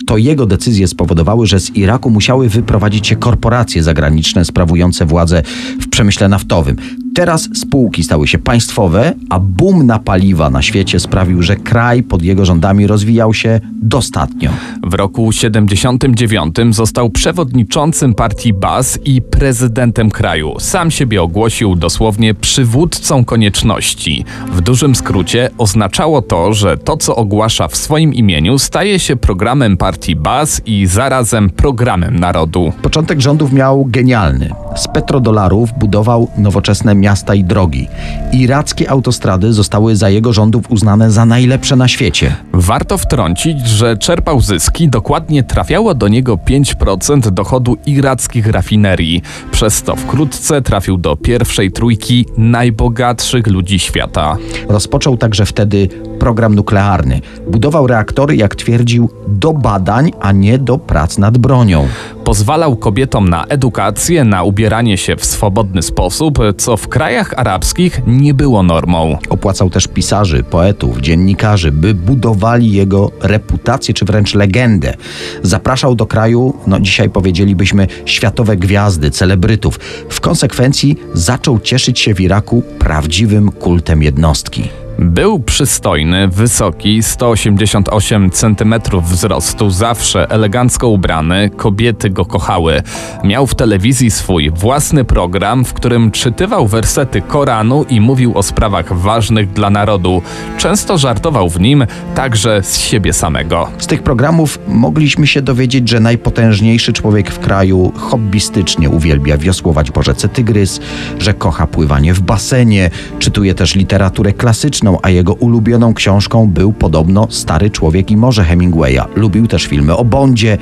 To 0.06 0.16
jego 0.16 0.46
decyzje 0.46 0.88
spowodowały, 0.88 1.46
że 1.46 1.60
z 1.60 1.76
Iraku 1.76 2.10
musiały 2.10 2.48
wyprowadzić 2.48 3.06
się 3.06 3.16
korporacje 3.16 3.82
zagraniczne 3.82 4.44
sprawujące 4.44 5.06
władzę 5.06 5.42
w 5.80 5.88
przemyśle 5.88 6.28
naftowym. 6.28 6.76
Teraz 7.16 7.48
spółki 7.54 8.02
stały 8.04 8.26
się 8.28 8.38
państwowe, 8.38 9.12
a 9.30 9.40
boom 9.40 9.86
na 9.86 9.98
paliwa 9.98 10.50
na 10.50 10.62
świecie 10.62 11.00
sprawił, 11.00 11.42
że 11.42 11.56
kraj 11.56 12.02
pod 12.02 12.22
jego 12.22 12.44
rządami 12.44 12.86
rozwijał 12.86 13.34
się 13.34 13.60
dostatnio. 13.82 14.50
W 14.82 14.94
roku 14.94 15.32
79 15.32 16.56
został 16.70 17.10
przewodniczącym 17.10 18.14
partii 18.14 18.52
BAS 18.52 18.98
i 19.04 19.22
prezydentem 19.22 20.10
kraju. 20.10 20.54
Sam 20.58 20.90
siebie 20.90 21.22
ogłosił 21.22 21.76
dosłownie 21.76 22.34
przywódcą 22.34 23.24
konieczności. 23.24 24.24
W 24.52 24.60
dużym 24.60 24.94
skrócie 24.94 25.50
oznaczało 25.58 26.22
to, 26.22 26.52
że 26.52 26.76
to 26.76 26.96
co 26.96 27.16
ogłasza 27.16 27.68
w 27.68 27.76
swoim 27.76 28.14
imieniu 28.14 28.58
staje 28.58 28.98
się 28.98 29.16
programem 29.16 29.76
partii 29.76 30.16
BAS 30.16 30.62
i 30.66 30.86
zarazem 30.86 31.50
programem 31.50 32.18
narodu. 32.18 32.72
Początek 32.82 33.20
rządów 33.20 33.52
miał 33.52 33.84
genialny. 33.84 34.65
Z 34.76 34.88
petrodolarów 34.88 35.78
budował 35.78 36.28
nowoczesne 36.38 36.94
miasta 36.94 37.34
i 37.34 37.44
drogi. 37.44 37.88
Irackie 38.32 38.90
autostrady 38.90 39.52
zostały 39.52 39.96
za 39.96 40.10
jego 40.10 40.32
rządów 40.32 40.70
uznane 40.70 41.10
za 41.10 41.24
najlepsze 41.24 41.76
na 41.76 41.88
świecie. 41.88 42.36
Warto 42.52 42.98
wtrącić, 42.98 43.66
że 43.66 43.96
czerpał 43.96 44.40
zyski, 44.40 44.88
dokładnie 44.88 45.42
trafiało 45.42 45.94
do 45.94 46.08
niego 46.08 46.36
5% 46.36 47.30
dochodu 47.30 47.76
irackich 47.86 48.46
rafinerii. 48.46 49.22
Przez 49.50 49.82
to 49.82 49.96
wkrótce 49.96 50.62
trafił 50.62 50.98
do 50.98 51.16
pierwszej 51.16 51.72
trójki 51.72 52.26
najbogatszych 52.38 53.46
ludzi 53.46 53.78
świata. 53.78 54.36
Rozpoczął 54.68 55.16
także 55.16 55.46
wtedy 55.46 55.88
program 56.18 56.54
nuklearny. 56.54 57.20
Budował 57.50 57.86
reaktory, 57.86 58.36
jak 58.36 58.54
twierdził, 58.54 59.10
do 59.28 59.52
badań, 59.52 60.10
a 60.20 60.32
nie 60.32 60.58
do 60.58 60.78
prac 60.78 61.18
nad 61.18 61.38
bronią. 61.38 61.88
Pozwalał 62.26 62.76
kobietom 62.76 63.28
na 63.28 63.44
edukację, 63.44 64.24
na 64.24 64.42
ubieranie 64.42 64.98
się 64.98 65.16
w 65.16 65.24
swobodny 65.24 65.82
sposób, 65.82 66.38
co 66.58 66.76
w 66.76 66.88
krajach 66.88 67.34
arabskich 67.36 68.00
nie 68.06 68.34
było 68.34 68.62
normą. 68.62 69.18
Opłacał 69.28 69.70
też 69.70 69.86
pisarzy, 69.86 70.42
poetów, 70.42 71.00
dziennikarzy, 71.00 71.72
by 71.72 71.94
budowali 71.94 72.72
jego 72.72 73.10
reputację 73.20 73.94
czy 73.94 74.04
wręcz 74.04 74.34
legendę. 74.34 74.94
Zapraszał 75.42 75.94
do 75.94 76.06
kraju, 76.06 76.54
no 76.66 76.80
dzisiaj 76.80 77.10
powiedzielibyśmy, 77.10 77.86
światowe 78.04 78.56
gwiazdy, 78.56 79.10
celebrytów. 79.10 79.78
W 80.08 80.20
konsekwencji 80.20 80.96
zaczął 81.14 81.60
cieszyć 81.60 82.00
się 82.00 82.14
w 82.14 82.20
Iraku 82.20 82.62
prawdziwym 82.78 83.52
kultem 83.52 84.02
jednostki. 84.02 84.85
Był 84.98 85.40
przystojny, 85.40 86.28
wysoki, 86.28 87.02
188 87.02 88.30
cm 88.30 88.74
wzrostu, 89.02 89.70
zawsze 89.70 90.30
elegancko 90.30 90.88
ubrany, 90.88 91.50
kobiety 91.56 92.10
go 92.10 92.24
kochały. 92.24 92.82
Miał 93.24 93.46
w 93.46 93.54
telewizji 93.54 94.10
swój 94.10 94.50
własny 94.50 95.04
program, 95.04 95.64
w 95.64 95.72
którym 95.72 96.10
czytywał 96.10 96.66
wersety 96.66 97.20
Koranu 97.20 97.84
i 97.88 98.00
mówił 98.00 98.38
o 98.38 98.42
sprawach 98.42 98.98
ważnych 98.98 99.52
dla 99.52 99.70
narodu. 99.70 100.22
Często 100.58 100.98
żartował 100.98 101.48
w 101.48 101.60
nim 101.60 101.86
także 102.14 102.62
z 102.62 102.78
siebie 102.78 103.12
samego. 103.12 103.68
Z 103.78 103.86
tych 103.86 104.02
programów 104.02 104.58
mogliśmy 104.68 105.26
się 105.26 105.42
dowiedzieć, 105.42 105.88
że 105.88 106.00
najpotężniejszy 106.00 106.92
człowiek 106.92 107.30
w 107.30 107.38
kraju 107.38 107.92
hobbystycznie 107.96 108.90
uwielbia 108.90 109.38
wiosłować 109.38 109.90
po 109.90 110.00
Tygrys, 110.32 110.80
że 111.18 111.34
kocha 111.34 111.66
pływanie 111.66 112.14
w 112.14 112.20
basenie, 112.20 112.90
czytuje 113.18 113.54
też 113.54 113.74
literaturę 113.74 114.32
klasyczną, 114.32 114.85
a 115.02 115.10
jego 115.10 115.34
ulubioną 115.34 115.94
książką 115.94 116.46
był 116.50 116.72
podobno 116.72 117.26
Stary 117.30 117.70
Człowiek 117.70 118.10
i 118.10 118.16
Morze 118.16 118.44
Hemingwaya. 118.44 119.00
Lubił 119.16 119.46
też 119.46 119.66
filmy 119.66 119.96
o 119.96 120.04
Bondzie 120.04 120.58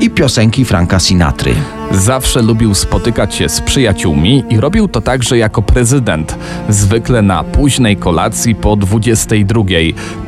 i 0.00 0.10
piosenki 0.10 0.64
Franka 0.64 0.98
Sinatry. 1.00 1.54
Zawsze 1.92 2.42
lubił 2.42 2.74
spotykać 2.74 3.34
się 3.34 3.48
z 3.48 3.60
przyjaciółmi 3.60 4.44
i 4.50 4.60
robił 4.60 4.88
to 4.88 5.00
także 5.00 5.38
jako 5.38 5.62
prezydent, 5.62 6.38
zwykle 6.68 7.22
na 7.22 7.44
późnej 7.44 7.96
kolacji 7.96 8.54
po 8.54 8.76
22. 8.76 9.62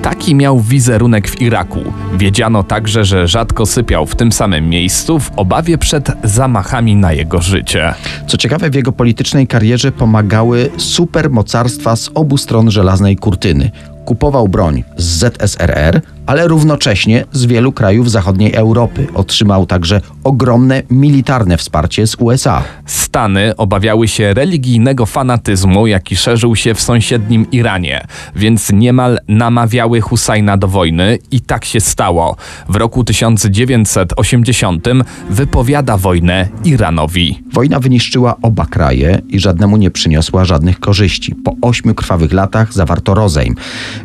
Taki 0.02 0.34
miał 0.34 0.60
wizerunek 0.60 1.28
w 1.28 1.42
Iraku. 1.42 1.80
Wiedziano 2.18 2.62
także, 2.62 3.04
że 3.04 3.28
rzadko 3.28 3.66
sypiał 3.66 4.06
w 4.06 4.16
tym 4.16 4.32
samym 4.32 4.68
miejscu 4.68 5.18
w 5.18 5.30
obawie 5.36 5.78
przed 5.78 6.08
zamachami 6.24 6.96
na 6.96 7.12
jego 7.12 7.42
życie. 7.42 7.94
Co 8.26 8.36
ciekawe, 8.36 8.70
w 8.70 8.74
jego 8.74 8.92
politycznej 8.92 9.46
karierze 9.46 9.92
pomagały 9.92 10.70
supermocarstwa 10.76 11.96
z 11.96 12.10
obu 12.14 12.36
stron 12.36 12.70
żelaznej 12.70 13.16
kurtyny. 13.16 13.70
Kupował 14.04 14.48
broń 14.48 14.84
z 14.96 15.04
ZSRR, 15.04 16.00
ale 16.30 16.48
równocześnie 16.48 17.24
z 17.32 17.46
wielu 17.46 17.72
krajów 17.72 18.10
zachodniej 18.10 18.54
Europy. 18.54 19.06
Otrzymał 19.14 19.66
także 19.66 20.00
ogromne 20.24 20.82
militarne 20.90 21.56
wsparcie 21.56 22.06
z 22.06 22.16
USA. 22.18 22.62
Stany 22.86 23.56
obawiały 23.56 24.08
się 24.08 24.34
religijnego 24.34 25.06
fanatyzmu, 25.06 25.86
jaki 25.86 26.16
szerzył 26.16 26.56
się 26.56 26.74
w 26.74 26.80
sąsiednim 26.80 27.50
Iranie, 27.50 28.06
więc 28.36 28.72
niemal 28.72 29.18
namawiały 29.28 30.00
Husajna 30.00 30.56
do 30.56 30.68
wojny 30.68 31.18
i 31.30 31.40
tak 31.40 31.64
się 31.64 31.80
stało. 31.80 32.36
W 32.68 32.76
roku 32.76 33.04
1980 33.04 34.88
wypowiada 35.30 35.96
wojnę 35.96 36.48
Iranowi. 36.64 37.42
Wojna 37.52 37.80
wyniszczyła 37.80 38.36
oba 38.42 38.66
kraje 38.66 39.22
i 39.28 39.40
żadnemu 39.40 39.76
nie 39.76 39.90
przyniosła 39.90 40.44
żadnych 40.44 40.80
korzyści. 40.80 41.34
Po 41.34 41.54
ośmiu 41.62 41.94
krwawych 41.94 42.32
latach 42.32 42.72
zawarto 42.72 43.14
rozejm, 43.14 43.54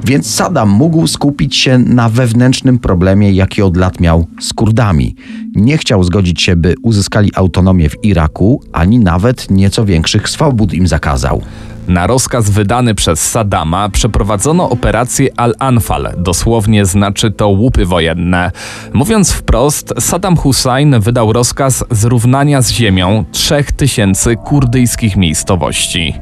więc 0.03 0.35
Saddam 0.35 0.69
mógł 0.69 1.07
skupić 1.07 1.57
się 1.57 1.77
na 1.77 2.14
wewnętrznym 2.15 2.79
problemie, 2.79 3.31
jaki 3.31 3.61
od 3.61 3.77
lat 3.77 3.99
miał 3.99 4.27
z 4.39 4.53
Kurdami. 4.53 5.15
Nie 5.55 5.77
chciał 5.77 6.03
zgodzić 6.03 6.41
się, 6.41 6.55
by 6.55 6.75
uzyskali 6.81 7.31
autonomię 7.35 7.89
w 7.89 8.03
Iraku, 8.03 8.63
ani 8.73 8.99
nawet 8.99 9.51
nieco 9.51 9.85
większych 9.85 10.29
swobód 10.29 10.73
im 10.73 10.87
zakazał. 10.87 11.41
Na 11.87 12.07
rozkaz 12.07 12.49
wydany 12.49 12.95
przez 12.95 13.31
Saddama 13.31 13.89
przeprowadzono 13.89 14.69
operację 14.69 15.29
Al-Anfal, 15.37 16.13
dosłownie 16.17 16.85
znaczy 16.85 17.31
to 17.31 17.47
łupy 17.47 17.85
wojenne. 17.85 18.51
Mówiąc 18.93 19.31
wprost, 19.31 19.93
Saddam 19.99 20.37
Hussein 20.37 20.99
wydał 20.99 21.33
rozkaz 21.33 21.83
zrównania 21.91 22.61
z 22.61 22.71
ziemią 22.71 23.25
3000 23.31 24.35
kurdyjskich 24.35 25.15
miejscowości. 25.15 26.13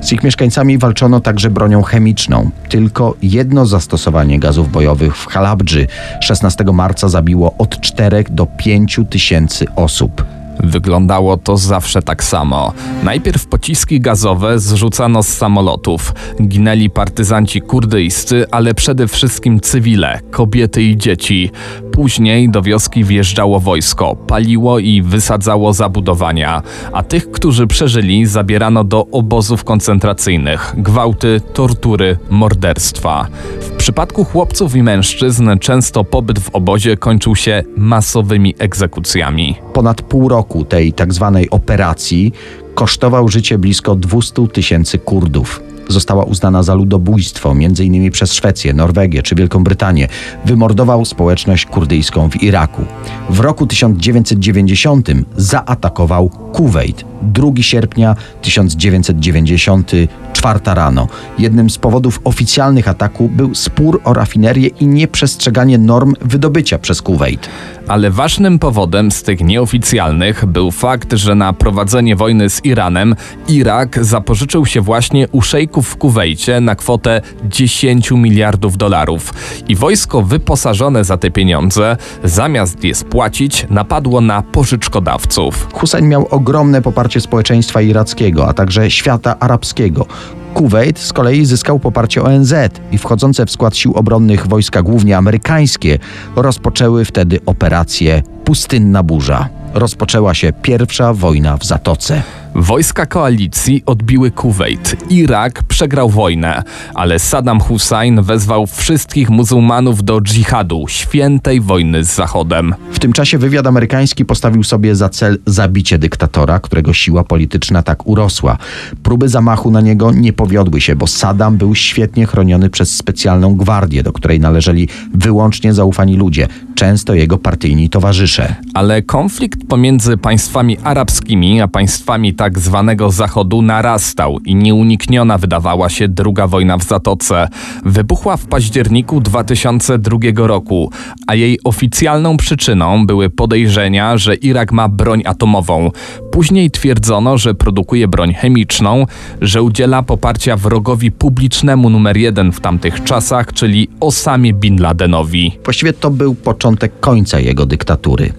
Z 0.00 0.12
ich 0.12 0.22
mieszkańcami 0.22 0.78
walczono 0.78 1.20
także 1.20 1.50
bronią 1.50 1.82
chemiczną. 1.82 2.50
Tylko 2.68 3.14
jedno 3.22 3.66
zastosowanie 3.66 4.38
gazów 4.38 4.72
bojowych 4.72 5.16
w 5.16 5.26
Halabdży 5.26 5.86
16 6.20 6.64
marca 6.64 7.08
zabiło 7.08 7.54
od 7.58 7.80
4 7.80 8.24
do 8.30 8.46
5 8.46 9.00
tysięcy 9.10 9.66
osób. 9.76 10.24
Wyglądało 10.62 11.36
to 11.36 11.56
zawsze 11.56 12.02
tak 12.02 12.24
samo. 12.24 12.72
Najpierw 13.02 13.46
pociski 13.46 14.00
gazowe 14.00 14.58
zrzucano 14.58 15.22
z 15.22 15.28
samolotów. 15.28 16.14
Ginęli 16.42 16.90
partyzanci 16.90 17.60
kurdyjscy, 17.60 18.46
ale 18.50 18.74
przede 18.74 19.08
wszystkim 19.08 19.60
cywile, 19.60 20.20
kobiety 20.30 20.82
i 20.82 20.96
dzieci. 20.96 21.50
Później 21.92 22.50
do 22.50 22.62
wioski 22.62 23.04
wjeżdżało 23.04 23.60
wojsko, 23.60 24.16
paliło 24.16 24.78
i 24.78 25.02
wysadzało 25.02 25.72
zabudowania, 25.72 26.62
a 26.92 27.02
tych, 27.02 27.30
którzy 27.30 27.66
przeżyli, 27.66 28.26
zabierano 28.26 28.84
do 28.84 29.06
obozów 29.06 29.64
koncentracyjnych. 29.64 30.74
Gwałty, 30.76 31.40
tortury, 31.52 32.18
morderstwa. 32.30 33.26
W 33.60 33.70
przypadku 33.70 34.24
chłopców 34.24 34.76
i 34.76 34.82
mężczyzn 34.82 35.50
często 35.60 36.04
pobyt 36.04 36.38
w 36.38 36.50
obozie 36.50 36.96
kończył 36.96 37.36
się 37.36 37.62
masowymi 37.76 38.54
egzekucjami. 38.58 39.56
Ponad 39.72 40.02
pół 40.02 40.28
roku 40.28 40.51
tej 40.64 40.92
tak 40.92 41.14
zwanej 41.14 41.50
operacji 41.50 42.32
kosztował 42.74 43.28
życie 43.28 43.58
blisko 43.58 43.94
200 43.94 44.48
tysięcy 44.48 44.98
Kurdów. 44.98 45.62
Została 45.88 46.24
uznana 46.24 46.62
za 46.62 46.74
ludobójstwo, 46.74 47.50
m.in. 47.50 48.10
przez 48.10 48.32
Szwecję, 48.32 48.74
Norwegię 48.74 49.22
czy 49.22 49.34
Wielką 49.34 49.64
Brytanię. 49.64 50.08
Wymordował 50.44 51.04
społeczność 51.04 51.66
kurdyjską 51.66 52.30
w 52.30 52.42
Iraku. 52.42 52.82
W 53.30 53.40
roku 53.40 53.66
1990 53.66 55.08
zaatakował 55.36 56.28
Kuwejt. 56.28 57.11
2 57.22 57.50
sierpnia 57.60 58.16
1990 58.42 59.92
czwarta 60.32 60.74
rano. 60.74 61.08
Jednym 61.38 61.70
z 61.70 61.78
powodów 61.78 62.20
oficjalnych 62.24 62.88
ataku 62.88 63.28
był 63.28 63.54
spór 63.54 64.00
o 64.04 64.14
rafinerię 64.14 64.68
i 64.68 64.86
nieprzestrzeganie 64.86 65.78
norm 65.78 66.14
wydobycia 66.20 66.78
przez 66.78 67.02
Kuwejt. 67.02 67.48
Ale 67.88 68.10
ważnym 68.10 68.58
powodem 68.58 69.10
z 69.10 69.22
tych 69.22 69.40
nieoficjalnych 69.40 70.46
był 70.46 70.70
fakt, 70.70 71.12
że 71.12 71.34
na 71.34 71.52
prowadzenie 71.52 72.16
wojny 72.16 72.50
z 72.50 72.64
Iranem 72.64 73.14
Irak 73.48 74.04
zapożyczył 74.04 74.66
się 74.66 74.80
właśnie 74.80 75.28
u 75.28 75.42
szejków 75.42 75.88
w 75.88 75.96
Kuwejcie 75.96 76.60
na 76.60 76.74
kwotę 76.74 77.20
10 77.44 78.10
miliardów 78.10 78.76
dolarów. 78.76 79.34
I 79.68 79.76
wojsko 79.76 80.22
wyposażone 80.22 81.04
za 81.04 81.16
te 81.16 81.30
pieniądze, 81.30 81.96
zamiast 82.24 82.84
je 82.84 82.94
spłacić, 82.94 83.66
napadło 83.70 84.20
na 84.20 84.42
pożyczkodawców. 84.42 85.68
Hussein 85.72 86.08
miał 86.08 86.26
ogromne 86.30 86.82
poparcie 86.82 87.11
społeczeństwa 87.20 87.80
irackiego, 87.80 88.48
a 88.48 88.52
także 88.52 88.90
świata 88.90 89.38
arabskiego. 89.40 90.06
Kuwejt 90.54 90.98
z 90.98 91.12
kolei 91.12 91.44
zyskał 91.44 91.78
poparcie 91.78 92.22
ONZ 92.22 92.54
i 92.92 92.98
wchodzące 92.98 93.46
w 93.46 93.50
skład 93.50 93.76
sił 93.76 93.92
obronnych 93.92 94.46
wojska 94.46 94.82
głównie 94.82 95.16
amerykańskie 95.16 95.98
rozpoczęły 96.36 97.04
wtedy 97.04 97.40
operację 97.46 98.22
Pustynna 98.44 99.02
Burza. 99.02 99.48
Rozpoczęła 99.74 100.34
się 100.34 100.52
pierwsza 100.52 101.14
wojna 101.14 101.56
w 101.56 101.64
Zatoce. 101.64 102.22
Wojska 102.54 103.06
koalicji 103.06 103.82
odbiły 103.86 104.30
Kuwejt. 104.30 104.96
Irak 105.10 105.62
przegrał 105.62 106.10
wojnę, 106.10 106.62
ale 106.94 107.18
Saddam 107.18 107.60
Hussein 107.60 108.22
wezwał 108.22 108.66
wszystkich 108.66 109.30
muzułmanów 109.30 110.04
do 110.04 110.20
dżihadu, 110.20 110.84
świętej 110.88 111.60
wojny 111.60 112.04
z 112.04 112.14
Zachodem. 112.14 112.74
W 112.92 112.98
tym 112.98 113.12
czasie 113.12 113.38
wywiad 113.38 113.66
amerykański 113.66 114.24
postawił 114.24 114.64
sobie 114.64 114.96
za 114.96 115.08
cel 115.08 115.38
zabicie 115.46 115.98
dyktatora, 115.98 116.60
którego 116.60 116.92
siła 116.92 117.24
polityczna 117.24 117.82
tak 117.82 118.06
urosła. 118.06 118.58
Próby 119.02 119.28
zamachu 119.28 119.70
na 119.70 119.80
niego 119.80 120.12
nie 120.12 120.32
powiodły 120.32 120.80
się, 120.80 120.96
bo 120.96 121.06
Saddam 121.06 121.56
był 121.56 121.74
świetnie 121.74 122.26
chroniony 122.26 122.70
przez 122.70 122.96
specjalną 122.96 123.56
gwardię, 123.56 124.02
do 124.02 124.12
której 124.12 124.40
należeli 124.40 124.88
wyłącznie 125.14 125.74
zaufani 125.74 126.16
ludzie, 126.16 126.48
często 126.82 127.14
jego 127.14 127.38
partyjni 127.38 127.88
towarzysze. 127.88 128.54
Ale 128.74 129.02
konflikt 129.02 129.58
pomiędzy 129.68 130.16
państwami 130.16 130.78
arabskimi 130.84 131.60
a 131.60 131.68
państwami 131.68 132.34
tak 132.34 132.58
zwanego 132.58 133.10
Zachodu 133.10 133.62
narastał 133.62 134.38
i 134.38 134.54
nieunikniona 134.54 135.38
wydawała 135.38 135.88
się 135.88 136.08
druga 136.08 136.46
wojna 136.46 136.78
w 136.78 136.84
Zatoce. 136.84 137.48
Wybuchła 137.84 138.36
w 138.36 138.46
październiku 138.46 139.20
2002 139.20 140.18
roku, 140.34 140.90
a 141.26 141.34
jej 141.34 141.58
oficjalną 141.64 142.36
przyczyną 142.36 143.06
były 143.06 143.30
podejrzenia, 143.30 144.16
że 144.16 144.34
Irak 144.34 144.72
ma 144.72 144.88
broń 144.88 145.22
atomową. 145.26 145.90
Później 146.32 146.70
twierdzono, 146.70 147.38
że 147.38 147.54
produkuje 147.54 148.08
broń 148.08 148.34
chemiczną, 148.34 149.06
że 149.40 149.62
udziela 149.62 150.02
poparcia 150.02 150.56
wrogowi 150.56 151.10
publicznemu 151.10 151.90
numer 151.90 152.16
jeden 152.16 152.52
w 152.52 152.60
tamtych 152.60 153.04
czasach, 153.04 153.52
czyli 153.52 153.88
Osamie 154.00 154.52
Bin 154.52 154.80
Ladenowi. 154.80 155.52
Właściwie 155.64 155.92
to 155.92 156.10
był 156.10 156.34
początek 156.34 156.71
końca 157.00 157.40
jego 157.40 157.66
dyktatury. 157.66 158.32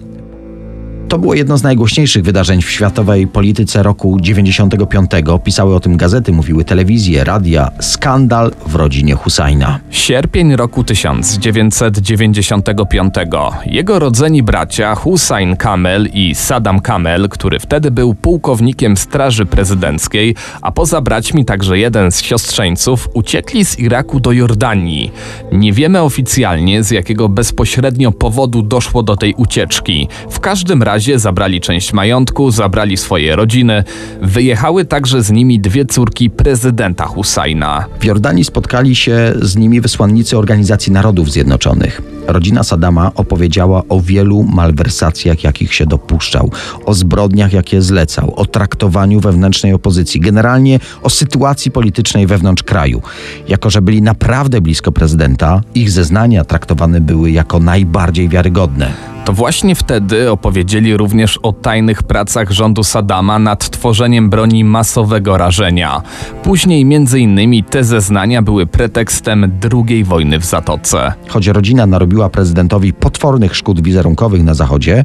To 1.08 1.18
było 1.18 1.34
jedno 1.34 1.58
z 1.58 1.62
najgłośniejszych 1.62 2.24
wydarzeń 2.24 2.62
w 2.62 2.70
światowej 2.70 3.26
polityce 3.26 3.82
roku 3.82 4.18
95. 4.20 5.10
Pisały 5.44 5.74
o 5.74 5.80
tym 5.80 5.96
gazety, 5.96 6.32
mówiły 6.32 6.64
telewizje, 6.64 7.24
radia. 7.24 7.70
Skandal 7.80 8.52
w 8.66 8.74
rodzinie 8.74 9.14
Husajna. 9.14 9.80
Sierpień 9.90 10.56
roku 10.56 10.84
1995. 10.84 13.14
Jego 13.66 13.98
rodzeni 13.98 14.42
bracia 14.42 14.94
Hussein 14.94 15.56
Kamel 15.56 16.08
i 16.12 16.34
Saddam 16.34 16.80
Kamel, 16.80 17.28
który 17.28 17.58
wtedy 17.58 17.90
był 17.90 18.14
pułkownikiem 18.14 18.96
Straży 18.96 19.46
Prezydenckiej, 19.46 20.34
a 20.62 20.72
poza 20.72 21.00
braćmi 21.00 21.44
także 21.44 21.78
jeden 21.78 22.12
z 22.12 22.22
siostrzeńców, 22.22 23.08
uciekli 23.14 23.64
z 23.64 23.78
Iraku 23.78 24.20
do 24.20 24.32
Jordanii. 24.32 25.12
Nie 25.52 25.72
wiemy 25.72 26.02
oficjalnie 26.02 26.82
z 26.82 26.90
jakiego 26.90 27.28
bezpośrednio 27.28 28.12
powodu 28.12 28.62
doszło 28.62 29.02
do 29.02 29.16
tej 29.16 29.34
ucieczki. 29.34 30.08
W 30.30 30.40
każdym 30.40 30.82
razie 30.82 30.93
zabrali 31.16 31.60
część 31.60 31.92
majątku, 31.92 32.50
zabrali 32.50 32.96
swoje 32.96 33.36
rodziny. 33.36 33.84
Wyjechały 34.22 34.84
także 34.84 35.22
z 35.22 35.30
nimi 35.30 35.60
dwie 35.60 35.84
córki 35.84 36.30
prezydenta 36.30 37.06
Husajna. 37.06 37.84
W 38.00 38.04
Jordanii 38.04 38.44
spotkali 38.44 38.96
się 38.96 39.32
z 39.42 39.56
nimi 39.56 39.80
wysłannicy 39.80 40.38
Organizacji 40.38 40.92
Narodów 40.92 41.30
Zjednoczonych. 41.30 42.02
Rodzina 42.26 42.62
Sadama 42.62 43.12
opowiedziała 43.14 43.82
o 43.88 44.00
wielu 44.00 44.42
malwersacjach, 44.42 45.44
jakich 45.44 45.74
się 45.74 45.86
dopuszczał, 45.86 46.50
o 46.86 46.94
zbrodniach, 46.94 47.52
jakie 47.52 47.82
zlecał, 47.82 48.34
o 48.36 48.46
traktowaniu 48.46 49.20
wewnętrznej 49.20 49.72
opozycji, 49.72 50.20
generalnie 50.20 50.80
o 51.02 51.10
sytuacji 51.10 51.70
politycznej 51.70 52.26
wewnątrz 52.26 52.62
kraju. 52.62 53.02
Jako, 53.48 53.70
że 53.70 53.82
byli 53.82 54.02
naprawdę 54.02 54.60
blisko 54.60 54.92
prezydenta, 54.92 55.60
ich 55.74 55.90
zeznania 55.90 56.44
traktowane 56.44 57.00
były 57.00 57.30
jako 57.30 57.58
najbardziej 57.58 58.28
wiarygodne. 58.28 59.13
To 59.24 59.32
właśnie 59.32 59.74
wtedy 59.74 60.30
opowiedzieli 60.30 60.96
również 60.96 61.38
o 61.42 61.52
tajnych 61.52 62.02
pracach 62.02 62.50
rządu 62.50 62.82
Saddama 62.82 63.38
nad 63.38 63.70
tworzeniem 63.70 64.30
broni 64.30 64.64
masowego 64.64 65.38
rażenia. 65.38 66.02
Później 66.42 66.86
innymi 67.18 67.64
te 67.64 67.84
zeznania 67.84 68.42
były 68.42 68.66
pretekstem 68.66 69.52
II 69.72 70.04
wojny 70.04 70.38
w 70.38 70.44
Zatoce. 70.44 71.12
Choć 71.28 71.46
rodzina 71.46 71.86
narobiła 71.86 72.28
prezydentowi 72.28 72.92
potwornych 72.92 73.56
szkód 73.56 73.82
wizerunkowych 73.82 74.44
na 74.44 74.54
Zachodzie, 74.54 75.04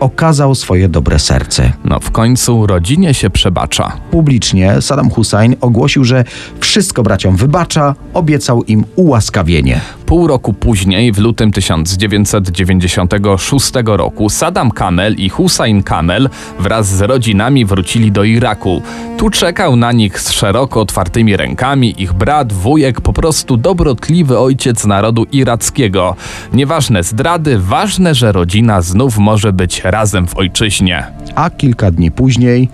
okazał 0.00 0.54
swoje 0.54 0.88
dobre 0.88 1.18
serce. 1.18 1.72
No 1.84 2.00
w 2.00 2.10
końcu 2.10 2.66
rodzinie 2.66 3.14
się 3.14 3.30
przebacza. 3.30 3.92
Publicznie 4.10 4.80
Saddam 4.80 5.10
Hussein 5.10 5.56
ogłosił, 5.60 6.04
że 6.04 6.24
wszystko 6.60 7.02
braciom 7.02 7.36
wybacza, 7.36 7.94
obiecał 8.14 8.62
im 8.62 8.84
ułaskawienie. 8.96 9.80
Pół 10.06 10.26
roku 10.26 10.52
później, 10.52 11.12
w 11.12 11.18
lutym 11.18 11.52
1996 11.52 13.72
roku, 13.84 14.30
Saddam 14.30 14.70
Kamel 14.70 15.14
i 15.14 15.28
Hussein 15.28 15.82
Kamel 15.82 16.28
wraz 16.60 16.86
z 16.86 17.00
rodzinami 17.00 17.64
wrócili 17.64 18.12
do 18.12 18.24
Iraku. 18.24 18.82
Tu 19.16 19.30
czekał 19.30 19.76
na 19.76 19.92
nich 19.92 20.20
z 20.20 20.30
szeroko 20.30 20.80
otwartymi 20.80 21.36
rękami 21.36 22.02
ich 22.02 22.12
brat, 22.12 22.52
wujek, 22.52 23.00
po 23.00 23.12
prostu 23.12 23.56
dobrotliwy 23.56 24.38
ojciec 24.38 24.84
narodu 24.84 25.26
irackiego. 25.32 26.16
Nieważne 26.52 27.02
zdrady, 27.02 27.58
ważne, 27.58 28.14
że 28.14 28.32
rodzina 28.32 28.82
znów 28.82 29.18
może 29.18 29.52
być 29.52 29.84
razem 29.94 30.26
w 30.26 30.36
ojczyźnie. 30.36 31.06
A 31.34 31.50
kilka 31.50 31.90
dni 31.90 32.10
później 32.10 32.68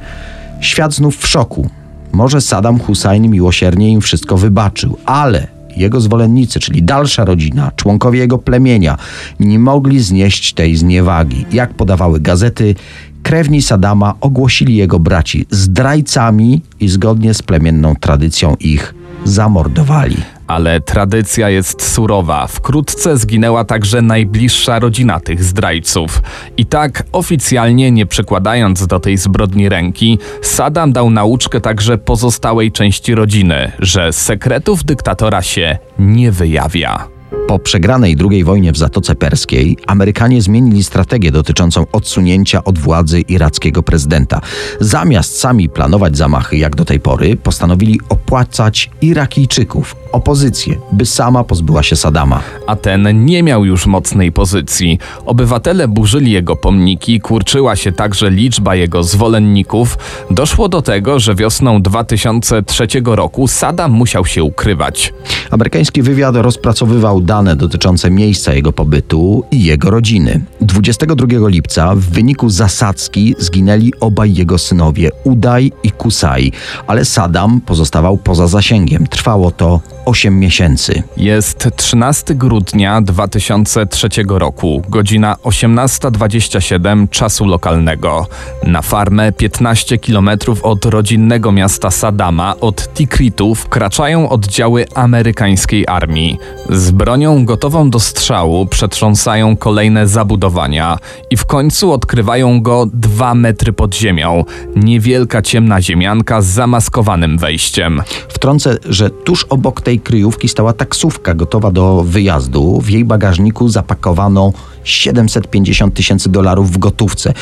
świat 0.60 0.94
znów 0.94 1.16
w 1.16 1.26
szoku. 1.26 1.68
Może 2.12 2.40
Saddam 2.40 2.78
Hussein 2.78 3.30
miłosiernie 3.30 3.90
im 3.92 4.00
wszystko 4.00 4.36
wybaczył, 4.36 4.98
ale 5.06 5.46
jego 5.76 6.00
zwolennicy, 6.00 6.60
czyli 6.60 6.82
dalsza 6.82 7.24
rodzina, 7.24 7.72
członkowie 7.76 8.18
jego 8.18 8.38
plemienia, 8.38 8.96
nie 9.40 9.58
mogli 9.58 10.00
znieść 10.00 10.54
tej 10.54 10.76
zniewagi. 10.76 11.46
Jak 11.52 11.74
podawały 11.74 12.20
gazety, 12.20 12.74
krewni 13.22 13.62
Sadama 13.62 14.14
ogłosili 14.20 14.76
jego 14.76 14.98
braci 14.98 15.46
zdrajcami 15.50 16.62
i 16.80 16.88
zgodnie 16.88 17.34
z 17.34 17.42
plemienną 17.42 17.94
tradycją 17.96 18.54
ich 18.60 18.94
zamordowali. 19.24 20.16
Ale 20.50 20.80
tradycja 20.80 21.50
jest 21.50 21.92
surowa. 21.92 22.46
Wkrótce 22.46 23.16
zginęła 23.16 23.64
także 23.64 24.02
najbliższa 24.02 24.78
rodzina 24.78 25.20
tych 25.20 25.44
zdrajców. 25.44 26.22
I 26.56 26.66
tak, 26.66 27.02
oficjalnie 27.12 27.90
nie 27.90 28.06
przykładając 28.06 28.86
do 28.86 29.00
tej 29.00 29.16
zbrodni 29.16 29.68
ręki, 29.68 30.18
Saddam 30.42 30.92
dał 30.92 31.10
nauczkę 31.10 31.60
także 31.60 31.98
pozostałej 31.98 32.72
części 32.72 33.14
rodziny, 33.14 33.72
że 33.78 34.12
sekretów 34.12 34.84
dyktatora 34.84 35.42
się 35.42 35.78
nie 35.98 36.32
wyjawia. 36.32 37.19
Po 37.46 37.58
przegranej 37.58 38.16
II 38.30 38.44
wojnie 38.44 38.72
w 38.72 38.76
Zatoce 38.76 39.14
Perskiej 39.14 39.76
Amerykanie 39.86 40.42
zmienili 40.42 40.84
strategię 40.84 41.32
dotyczącą 41.32 41.86
odsunięcia 41.92 42.64
od 42.64 42.78
władzy 42.78 43.20
irackiego 43.20 43.82
prezydenta. 43.82 44.40
Zamiast 44.80 45.40
sami 45.40 45.68
planować 45.68 46.16
zamachy 46.16 46.56
jak 46.56 46.76
do 46.76 46.84
tej 46.84 47.00
pory, 47.00 47.36
postanowili 47.36 48.00
opłacać 48.08 48.90
Irakijczyków, 49.02 49.96
opozycję, 50.12 50.76
by 50.92 51.06
sama 51.06 51.44
pozbyła 51.44 51.82
się 51.82 51.96
Sadama. 51.96 52.40
A 52.66 52.76
ten 52.76 53.24
nie 53.24 53.42
miał 53.42 53.64
już 53.64 53.86
mocnej 53.86 54.32
pozycji. 54.32 54.98
Obywatele 55.26 55.88
burzyli 55.88 56.32
jego 56.32 56.56
pomniki, 56.56 57.20
kurczyła 57.20 57.76
się 57.76 57.92
także 57.92 58.30
liczba 58.30 58.74
jego 58.74 59.02
zwolenników. 59.02 59.98
Doszło 60.30 60.68
do 60.68 60.82
tego, 60.82 61.20
że 61.20 61.34
wiosną 61.34 61.82
2003 61.82 62.86
roku 63.04 63.48
Saddam 63.48 63.92
musiał 63.92 64.26
się 64.26 64.44
ukrywać. 64.44 65.12
Amerykański 65.50 66.02
wywiad 66.02 66.36
rozpracowywał 66.36 67.19
dane 67.20 67.56
dotyczące 67.56 68.10
miejsca 68.10 68.54
jego 68.54 68.72
pobytu 68.72 69.44
i 69.50 69.64
jego 69.64 69.90
rodziny. 69.90 70.40
22 70.60 71.48
lipca 71.48 71.94
w 71.94 72.00
wyniku 72.00 72.50
zasadzki 72.50 73.34
zginęli 73.38 73.92
obaj 74.00 74.34
jego 74.34 74.58
synowie, 74.58 75.10
Udaj 75.24 75.72
i 75.82 75.90
Kusai, 75.90 76.52
ale 76.86 77.04
Saddam 77.04 77.60
pozostawał 77.60 78.16
poza 78.18 78.46
zasięgiem. 78.46 79.06
Trwało 79.06 79.50
to 79.50 79.80
8 80.04 80.38
miesięcy. 80.38 81.02
Jest 81.16 81.68
13 81.76 82.34
grudnia 82.34 83.00
2003 83.00 84.08
roku, 84.28 84.82
godzina 84.88 85.36
18.27 85.44 87.08
czasu 87.08 87.46
lokalnego. 87.46 88.26
Na 88.66 88.82
farmę 88.82 89.32
15 89.32 89.98
km 89.98 90.30
od 90.62 90.84
rodzinnego 90.84 91.52
miasta 91.52 91.90
Sadama, 91.90 92.54
od 92.60 92.94
Tikritu, 92.94 93.54
wkraczają 93.54 94.28
oddziały 94.28 94.86
amerykańskiej 94.94 95.86
armii. 95.86 96.38
Z 96.70 96.90
bronią 96.90 97.44
gotową 97.44 97.90
do 97.90 98.00
strzału 98.00 98.66
przetrząsają 98.66 99.56
kolejne 99.56 100.08
zabudowania 100.08 100.98
i 101.30 101.36
w 101.36 101.44
końcu 101.44 101.92
odkrywają 101.92 102.62
go 102.62 102.86
dwa 102.92 103.34
metry 103.34 103.72
pod 103.72 103.94
ziemią. 103.94 104.44
Niewielka 104.76 105.42
ciemna 105.42 105.82
ziemianka 105.82 106.42
z 106.42 106.46
zamaskowanym 106.46 107.38
wejściem. 107.38 108.02
Wtrącę, 108.28 108.76
że 108.88 109.10
tuż 109.10 109.44
obok 109.44 109.80
tej 109.80 109.99
kryjówki 110.00 110.48
stała 110.48 110.72
taksówka 110.72 111.34
gotowa 111.34 111.70
do 111.70 112.04
wyjazdu. 112.06 112.80
W 112.80 112.90
jej 112.90 113.04
bagażniku 113.04 113.68
zapakowano 113.68 114.52
750 114.84 115.94
tysięcy 115.94 116.28
dolarów 116.28 116.70
w 116.70 116.78
gotówce. 116.78 117.32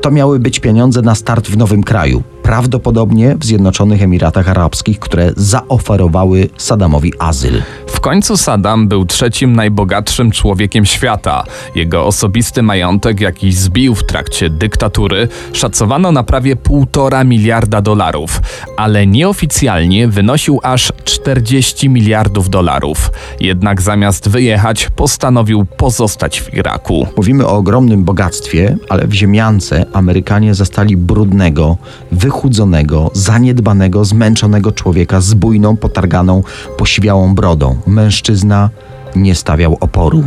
To 0.00 0.10
miały 0.10 0.38
być 0.38 0.60
pieniądze 0.60 1.02
na 1.02 1.14
start 1.14 1.48
w 1.48 1.56
nowym 1.56 1.82
kraju. 1.82 2.22
Prawdopodobnie 2.44 3.36
w 3.36 3.44
Zjednoczonych 3.44 4.02
Emiratach 4.02 4.48
Arabskich, 4.48 4.98
które 4.98 5.32
zaoferowały 5.36 6.48
Saddamowi 6.56 7.12
azyl. 7.18 7.62
W 7.86 8.00
końcu 8.00 8.36
Saddam 8.36 8.88
był 8.88 9.06
trzecim 9.06 9.56
najbogatszym 9.56 10.30
człowiekiem 10.30 10.84
świata. 10.84 11.44
Jego 11.74 12.06
osobisty 12.06 12.62
majątek, 12.62 13.20
jaki 13.20 13.52
zbił 13.52 13.94
w 13.94 14.04
trakcie 14.04 14.50
dyktatury, 14.50 15.28
szacowano 15.52 16.12
na 16.12 16.22
prawie 16.22 16.56
półtora 16.56 17.24
miliarda 17.24 17.80
dolarów, 17.80 18.40
ale 18.76 19.06
nieoficjalnie 19.06 20.08
wynosił 20.08 20.60
aż 20.62 20.92
40 21.04 21.88
miliardów 21.88 22.50
dolarów. 22.50 23.10
Jednak 23.40 23.82
zamiast 23.82 24.28
wyjechać, 24.28 24.90
postanowił 24.96 25.64
pozostać 25.64 26.40
w 26.40 26.54
Iraku. 26.54 27.06
Mówimy 27.16 27.46
o 27.46 27.56
ogromnym 27.56 28.04
bogactwie, 28.04 28.76
ale 28.88 29.06
w 29.06 29.12
ziemiance 29.12 29.86
Amerykanie 29.92 30.54
zastali 30.54 30.96
brudnego, 30.96 31.76
wychudzonego, 32.12 32.33
zaniedbanego, 33.14 34.04
zmęczonego 34.04 34.72
człowieka 34.72 35.20
z 35.20 35.34
bujną, 35.34 35.76
potarganą, 35.76 36.42
posiwiałą 36.76 37.34
brodą. 37.34 37.76
Mężczyzna 37.86 38.70
nie 39.16 39.34
stawiał 39.34 39.76
oporu. 39.80 40.24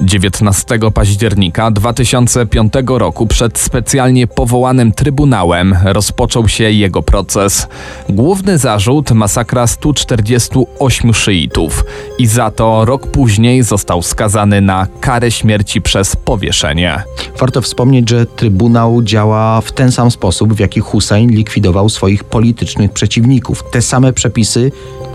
19 0.00 0.78
października 0.94 1.70
2005 1.70 2.72
roku 2.88 3.26
przed 3.26 3.58
specjalnie 3.58 4.26
powołanym 4.26 4.92
trybunałem 4.92 5.76
rozpoczął 5.84 6.48
się 6.48 6.70
jego 6.70 7.02
proces. 7.02 7.68
Główny 8.08 8.58
zarzut 8.58 9.10
masakra 9.10 9.66
148 9.66 11.14
szyitów 11.14 11.84
i 12.18 12.26
za 12.26 12.50
to 12.50 12.84
rok 12.84 13.06
później 13.06 13.62
został 13.62 14.02
skazany 14.02 14.60
na 14.60 14.86
karę 15.00 15.30
śmierci 15.30 15.82
przez 15.82 16.16
powieszenie. 16.16 17.02
Warto 17.38 17.60
wspomnieć, 17.60 18.10
że 18.10 18.26
Trybunał 18.26 19.02
działa 19.02 19.60
w 19.60 19.72
ten 19.72 19.92
sam 19.92 20.10
sposób, 20.10 20.54
w 20.54 20.58
jaki 20.58 20.80
Hussein 20.80 21.30
likwidował 21.30 21.88
swoich 21.88 22.24
politycznych 22.24 22.92
przeciwników. 22.92 23.64
Te 23.70 23.82
same 23.82 24.12
przepisy 24.12 24.72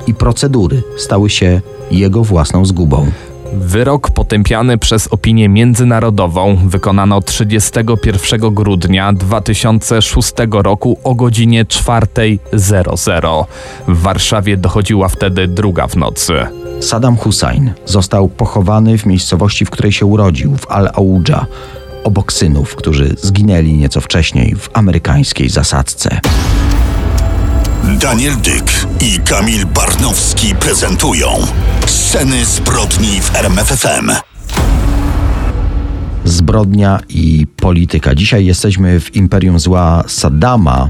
i 0.08 0.14
procedury 0.14 0.84
stały 0.98 1.30
się 1.30 1.62
jego 1.92 2.24
własną 2.24 2.66
zgubą. 2.66 3.12
Wyrok 3.56 4.10
potępiany 4.10 4.78
przez 4.78 5.08
opinię 5.08 5.50
międzynarodową 5.50 6.58
wykonano 6.66 7.22
31 7.22 8.54
grudnia 8.54 9.14
2006 9.14 10.34
roku 10.52 11.00
o 11.04 11.16
godzinie 11.16 11.66
4.00. 11.66 13.46
W 13.88 14.02
Warszawie 14.02 14.58
dochodziła 14.58 15.08
wtedy 15.10 15.48
druga 15.48 15.88
w 15.88 15.96
nocy. 15.96 16.34
Saddam 16.82 17.18
Hussein 17.18 17.74
został 17.86 18.30
pochowany 18.30 18.98
w 18.98 19.06
miejscowości, 19.06 19.66
w 19.66 19.70
której 19.70 19.92
się 19.92 20.06
urodził, 20.06 20.58
w 20.58 20.72
Al-Audża, 20.72 21.46
obok 22.04 22.34
synów, 22.34 22.76
którzy 22.76 23.16
zginęli 23.22 23.74
nieco 23.74 24.02
wcześniej 24.02 24.56
w 24.56 24.70
amerykańskiej 24.74 25.50
zasadzce. 25.50 26.20
Daniel 27.84 28.34
Dyk 28.38 28.88
i 29.02 29.20
Kamil 29.20 29.66
Barnowski 29.66 30.56
prezentują 30.56 31.28
Sceny 32.14 32.46
zbrodni 32.46 33.22
w 33.22 33.36
RMFFM. 33.36 34.12
Zbrodnia 36.26 37.00
i 37.10 37.48
polityka. 37.56 38.16
Dzisiaj 38.16 38.46
jesteśmy 38.46 39.00
w 39.00 39.16
imperium 39.16 39.60
zła 39.60 40.04
Saddama. 40.08 40.90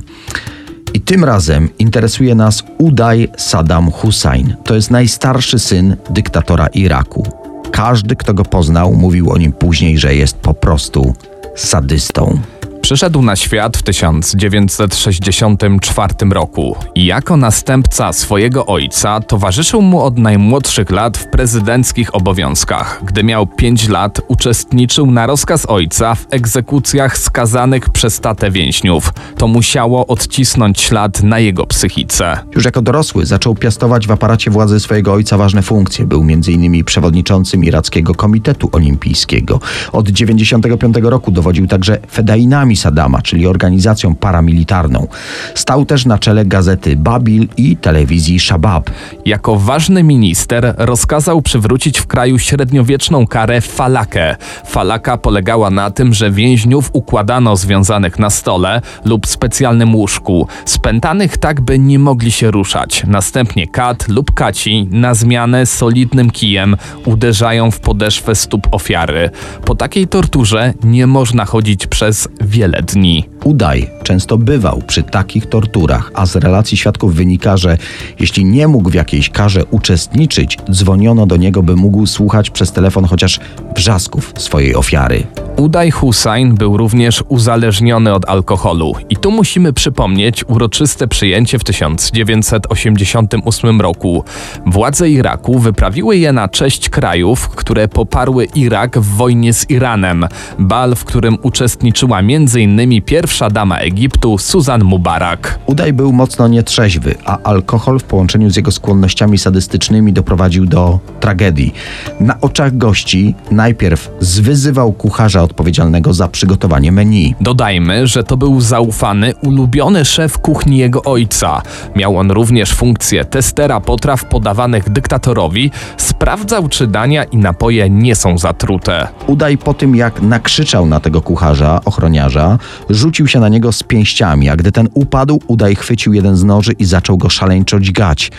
I 0.94 1.02
tym 1.02 1.24
razem 1.24 1.70
interesuje 1.80 2.36
nas 2.36 2.64
Uday 2.78 3.28
Saddam 3.38 3.92
Hussein. 3.92 4.56
To 4.66 4.76
jest 4.76 4.92
najstarszy 4.92 5.60
syn 5.60 5.96
dyktatora 6.10 6.68
Iraku. 6.68 7.28
Każdy, 7.72 8.16
kto 8.16 8.34
go 8.34 8.46
poznał, 8.46 8.94
mówił 8.94 9.32
o 9.32 9.38
nim 9.38 9.52
później, 9.52 9.98
że 9.98 10.16
jest 10.16 10.38
po 10.38 10.54
prostu 10.54 11.14
sadystą. 11.56 12.40
Przyszedł 12.84 13.22
na 13.22 13.36
świat 13.36 13.78
w 13.78 13.84
1964 13.84 16.14
roku 16.32 16.76
i 16.96 17.06
jako 17.06 17.38
następca 17.38 18.14
swojego 18.14 18.66
ojca 18.66 19.20
towarzyszył 19.20 19.82
mu 19.82 20.02
od 20.02 20.18
najmłodszych 20.18 20.90
lat 20.90 21.18
w 21.18 21.28
prezydenckich 21.28 22.16
obowiązkach. 22.16 23.02
Gdy 23.06 23.24
miał 23.24 23.48
5 23.48 23.88
lat, 23.88 24.22
uczestniczył 24.28 25.12
na 25.12 25.28
rozkaz 25.28 25.66
ojca 25.66 26.16
w 26.16 26.28
egzekucjach 26.32 27.18
skazanych 27.18 27.90
przez 27.90 28.20
tatę 28.20 28.52
więźniów. 28.52 29.14
To 29.38 29.48
musiało 29.48 30.08
odcisnąć 30.08 30.82
ślad 30.82 31.24
na 31.24 31.40
jego 31.40 31.66
psychice. 31.66 32.38
Już 32.56 32.66
jako 32.66 32.82
dorosły 32.82 33.26
zaczął 33.26 33.56
piastować 33.56 34.08
w 34.08 34.12
aparacie 34.12 34.52
władzy 34.52 34.80
swojego 34.80 35.14
ojca 35.14 35.38
ważne 35.38 35.62
funkcje. 35.62 36.06
Był 36.06 36.22
m.in. 36.22 36.84
przewodniczącym 36.84 37.64
Irackiego 37.64 38.16
Komitetu 38.16 38.70
Olimpijskiego. 38.72 39.60
Od 39.92 40.06
1995 40.06 40.96
roku 41.02 41.32
dowodził 41.32 41.68
także 41.68 41.98
fedainami 42.12 42.73
Saddama, 42.76 43.22
czyli 43.22 43.48
organizacją 43.48 44.16
paramilitarną. 44.16 45.08
Stał 45.56 45.86
też 45.86 46.06
na 46.06 46.20
czele 46.20 46.46
gazety 46.46 46.96
Babil 46.96 47.48
i 47.58 47.78
telewizji 47.78 48.40
Shabab. 48.40 48.90
Jako 49.26 49.56
ważny 49.56 50.04
minister 50.04 50.76
rozkazał 50.78 51.42
przywrócić 51.42 52.00
w 52.00 52.08
kraju 52.08 52.40
średniowieczną 52.40 53.28
karę 53.28 53.62
falakę. 53.62 54.36
Falaka 54.66 55.18
polegała 55.18 55.70
na 55.70 55.92
tym, 55.92 56.14
że 56.14 56.32
więźniów 56.32 56.90
układano 56.94 57.56
związanych 57.56 58.20
na 58.20 58.30
stole 58.30 58.82
lub 59.06 59.28
specjalnym 59.28 59.96
łóżku, 59.96 60.48
spętanych 60.66 61.38
tak, 61.38 61.62
by 61.62 61.80
nie 61.80 62.00
mogli 62.00 62.32
się 62.32 62.52
ruszać. 62.52 63.04
Następnie 63.08 63.68
kat 63.68 64.08
lub 64.08 64.34
kaci 64.34 64.88
na 64.92 65.14
zmianę 65.14 65.66
solidnym 65.66 66.30
kijem 66.30 66.76
uderzają 67.06 67.72
w 67.72 67.80
podeszwę 67.80 68.36
stóp 68.36 68.68
ofiary. 68.72 69.30
Po 69.66 69.76
takiej 69.76 70.08
torturze 70.08 70.74
nie 70.84 71.08
można 71.08 71.46
chodzić 71.46 71.88
przez 71.88 72.28
wiele 72.42 72.63
dni. 72.70 73.26
Udaj 73.44 73.90
często 74.04 74.38
bywał 74.38 74.82
przy 74.88 75.04
takich 75.04 75.46
torturach, 75.46 76.12
a 76.14 76.26
z 76.26 76.36
relacji 76.36 76.78
świadków 76.78 77.16
wynika, 77.16 77.58
że 77.58 77.78
jeśli 78.20 78.46
nie 78.46 78.68
mógł 78.68 78.90
w 78.90 78.94
jakiejś 78.94 79.30
karze 79.30 79.66
uczestniczyć, 79.66 80.58
dzwoniono 80.72 81.26
do 81.26 81.38
niego, 81.38 81.64
by 81.64 81.76
mógł 81.76 82.06
słuchać 82.06 82.50
przez 82.50 82.72
telefon 82.72 83.06
chociaż 83.06 83.40
wrzasków 83.76 84.34
swojej 84.38 84.76
ofiary. 84.76 85.24
Uday 85.58 85.92
Hussein 85.92 86.56
był 86.56 86.78
również 86.78 87.24
uzależniony 87.28 88.14
od 88.14 88.30
alkoholu 88.30 88.94
i 89.10 89.18
tu 89.18 89.32
musimy 89.32 89.74
przypomnieć 89.74 90.44
uroczyste 90.48 91.08
przyjęcie 91.08 91.60
w 91.60 91.64
1988 91.64 93.82
roku. 93.82 94.24
Władze 94.66 95.10
Iraku 95.10 95.60
wyprawiły 95.60 96.18
je 96.18 96.34
na 96.34 96.48
cześć 96.48 96.90
krajów, 96.90 97.50
które 97.50 97.88
poparły 97.88 98.48
Irak 98.56 99.00
w 99.00 99.06
wojnie 99.06 99.54
z 99.54 99.70
Iranem, 99.70 100.28
bal, 100.60 100.96
w 100.96 101.06
którym 101.06 101.38
uczestniczyła 101.42 102.22
m.in. 102.56 103.02
pierwsza 103.02 103.50
dama 103.50 103.78
Egiptu 103.78 104.38
Susan 104.38 104.84
Mubarak. 104.84 105.60
Udaj 105.66 105.94
był 105.94 106.14
mocno 106.14 106.48
nietrzeźwy, 106.48 107.16
a 107.26 107.38
alkohol 107.44 108.00
w 108.00 108.04
połączeniu 108.04 108.50
z 108.50 108.56
jego 108.56 108.72
skłonnościami 108.72 109.38
sadystycznymi 109.38 110.14
doprowadził 110.14 110.66
do 110.66 111.00
tragedii. 111.20 111.74
Na 112.20 112.42
oczach 112.42 112.78
gości 112.78 113.36
najpierw 113.52 114.12
zwyzywał 114.20 114.94
kucharza 114.94 115.44
odpowiedzialnego 115.44 116.14
za 116.14 116.28
przygotowanie 116.28 116.92
menu. 116.92 117.36
Dodajmy, 117.42 118.08
że 118.08 118.24
to 118.24 118.38
był 118.38 118.62
zaufany, 118.62 119.34
ulubiony 119.42 120.06
szef 120.06 120.38
kuchni 120.38 120.78
jego 120.78 121.04
ojca. 121.04 121.62
Miał 121.96 122.18
on 122.18 122.32
również 122.32 122.74
funkcję 122.74 123.26
testera 123.26 123.80
potraw 123.80 124.26
podawanych 124.26 124.90
dyktatorowi, 124.90 125.72
sprawdzał 125.98 126.68
czy 126.68 126.88
dania 126.88 127.24
i 127.24 127.38
napoje 127.38 127.90
nie 127.90 128.16
są 128.16 128.38
zatrute. 128.38 129.08
Udaj 129.28 129.58
po 129.58 129.74
tym, 129.74 129.96
jak 129.96 130.22
nakrzyczał 130.22 130.86
na 130.86 131.00
tego 131.00 131.22
kucharza, 131.22 131.82
ochroniarza, 131.86 132.43
rzucił 132.90 133.28
się 133.28 133.40
na 133.40 133.50
niego 133.50 133.72
z 133.72 133.84
pięściami, 133.84 134.50
a 134.50 134.56
gdy 134.56 134.72
ten 134.72 134.90
upadł, 134.94 135.40
Udaj 135.48 135.76
chwycił 135.76 136.14
jeden 136.14 136.36
z 136.36 136.44
noży 136.44 136.72
i 136.80 136.86
zaczął 136.86 137.18
go 137.18 137.30
szaleńczo 137.30 137.80
dźgać. 137.80 138.32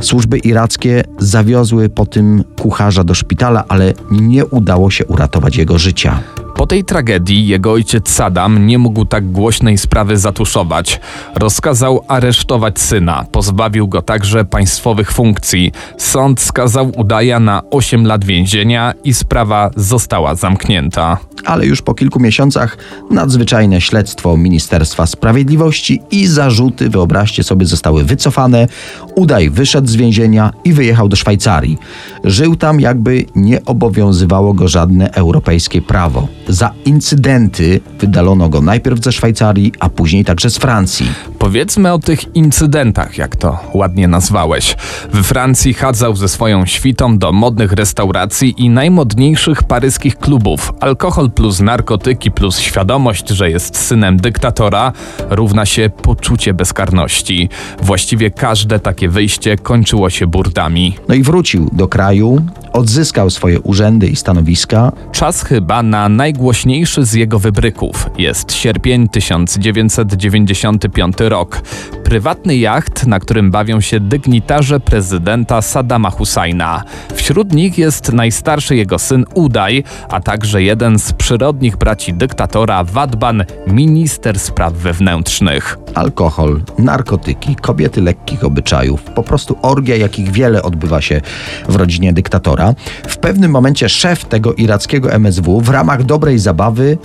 Służby 0.00 0.38
irackie 0.38 1.04
zawiozły 1.18 1.88
po 1.88 2.06
tym 2.06 2.44
kucharza 2.60 3.04
do 3.04 3.14
szpitala, 3.14 3.64
ale 3.68 3.94
nie 4.10 4.46
udało 4.46 4.90
się 4.90 5.06
uratować 5.06 5.56
jego 5.56 5.78
życia. 5.78 6.20
Po 6.56 6.66
tej 6.66 6.84
tragedii 6.84 7.46
jego 7.46 7.72
ojciec 7.72 8.10
Saddam 8.10 8.66
nie 8.66 8.78
mógł 8.78 9.04
tak 9.04 9.32
głośnej 9.32 9.78
sprawy 9.78 10.16
zatuszować. 10.16 11.00
Rozkazał 11.34 12.04
aresztować 12.08 12.80
syna, 12.80 13.24
pozbawił 13.32 13.88
go 13.88 14.02
także 14.02 14.44
państwowych 14.44 15.12
funkcji. 15.12 15.72
Sąd 15.98 16.40
skazał 16.40 16.92
Udaja 16.96 17.40
na 17.40 17.62
8 17.70 18.06
lat 18.06 18.24
więzienia 18.24 18.94
i 19.04 19.14
sprawa 19.14 19.70
została 19.76 20.34
zamknięta. 20.34 21.18
Ale 21.44 21.66
już 21.66 21.82
po 21.82 21.94
kilku 21.94 22.20
miesiącach 22.20 22.76
nadzwyczajne 23.10 23.80
śledztwo 23.80 24.36
Ministerstwa 24.36 25.06
Sprawiedliwości 25.06 26.02
i 26.10 26.26
zarzuty, 26.26 26.90
wyobraźcie 26.90 27.42
sobie, 27.42 27.66
zostały 27.66 28.04
wycofane. 28.04 28.68
Udaj 29.14 29.50
wyszedł 29.50 29.88
z 29.88 29.96
więzienia 29.96 30.52
i 30.64 30.72
wyjechał 30.72 31.08
do 31.08 31.16
Szwajcarii. 31.16 31.78
Żył 32.24 32.56
tam, 32.56 32.80
jakby 32.80 33.24
nie 33.34 33.64
obowiązywało 33.64 34.54
go 34.54 34.68
żadne 34.68 35.10
europejskie 35.10 35.82
prawo. 35.82 36.28
Za 36.48 36.72
incydenty 36.84 37.80
wydalono 38.00 38.48
go 38.48 38.60
najpierw 38.60 39.04
ze 39.04 39.12
Szwajcarii, 39.12 39.72
a 39.80 39.88
później 39.88 40.24
także 40.24 40.50
z 40.50 40.58
Francji. 40.58 41.06
Powiedzmy 41.42 41.92
o 41.92 41.98
tych 41.98 42.36
incydentach, 42.36 43.18
jak 43.18 43.36
to 43.36 43.58
ładnie 43.74 44.08
nazwałeś. 44.08 44.76
We 45.12 45.22
Francji 45.22 45.74
chadzał 45.74 46.16
ze 46.16 46.28
swoją 46.28 46.66
świtą 46.66 47.18
do 47.18 47.32
modnych 47.32 47.72
restauracji 47.72 48.54
i 48.58 48.70
najmodniejszych 48.70 49.62
paryskich 49.62 50.18
klubów. 50.18 50.72
Alkohol 50.80 51.30
plus 51.30 51.60
narkotyki 51.60 52.30
plus 52.30 52.58
świadomość, 52.58 53.28
że 53.28 53.50
jest 53.50 53.76
synem 53.76 54.16
dyktatora, 54.16 54.92
równa 55.30 55.66
się 55.66 55.90
poczucie 56.02 56.54
bezkarności. 56.54 57.48
Właściwie 57.82 58.30
każde 58.30 58.80
takie 58.80 59.08
wyjście 59.08 59.56
kończyło 59.56 60.10
się 60.10 60.26
burdami. 60.26 60.96
No 61.08 61.14
i 61.14 61.22
wrócił 61.22 61.70
do 61.72 61.88
kraju, 61.88 62.42
odzyskał 62.72 63.30
swoje 63.30 63.60
urzędy 63.60 64.06
i 64.06 64.16
stanowiska. 64.16 64.92
Czas 65.12 65.42
chyba 65.42 65.82
na 65.82 66.08
najgłośniejszy 66.08 67.04
z 67.04 67.12
jego 67.12 67.38
wybryków. 67.38 68.10
Jest 68.18 68.52
sierpień 68.52 69.08
1995 69.08 71.16
rok. 71.32 71.62
Prywatny 72.04 72.56
jacht, 72.56 73.06
na 73.06 73.20
którym 73.20 73.50
bawią 73.50 73.80
się 73.80 74.00
dygnitarze 74.00 74.80
prezydenta 74.80 75.62
Saddama 75.62 76.10
Husajna. 76.10 76.82
Wśród 77.14 77.52
nich 77.52 77.78
jest 77.78 78.12
najstarszy 78.12 78.76
jego 78.76 78.98
syn 78.98 79.24
Udaj, 79.34 79.84
a 80.08 80.20
także 80.20 80.62
jeden 80.62 80.98
z 80.98 81.12
przyrodnich 81.12 81.76
braci 81.76 82.14
dyktatora 82.14 82.84
Wadban, 82.84 83.44
minister 83.66 84.38
spraw 84.40 84.72
wewnętrznych. 84.72 85.78
Alkohol, 85.94 86.62
narkotyki, 86.78 87.56
kobiety 87.56 88.02
lekkich 88.02 88.44
obyczajów, 88.44 89.02
po 89.02 89.22
prostu 89.22 89.56
orgia, 89.62 89.96
jakich 89.96 90.30
wiele 90.30 90.62
odbywa 90.62 91.00
się 91.00 91.20
w 91.68 91.76
rodzinie 91.76 92.12
dyktatora. 92.12 92.74
W 93.08 93.16
pewnym 93.16 93.50
momencie 93.50 93.88
szef 93.88 94.24
tego 94.24 94.54
irackiego 94.54 95.12
MSW 95.12 95.60
w 95.60 95.68
ramach 95.68 96.02
dobrej 96.02 96.38
zabawy 96.38 96.98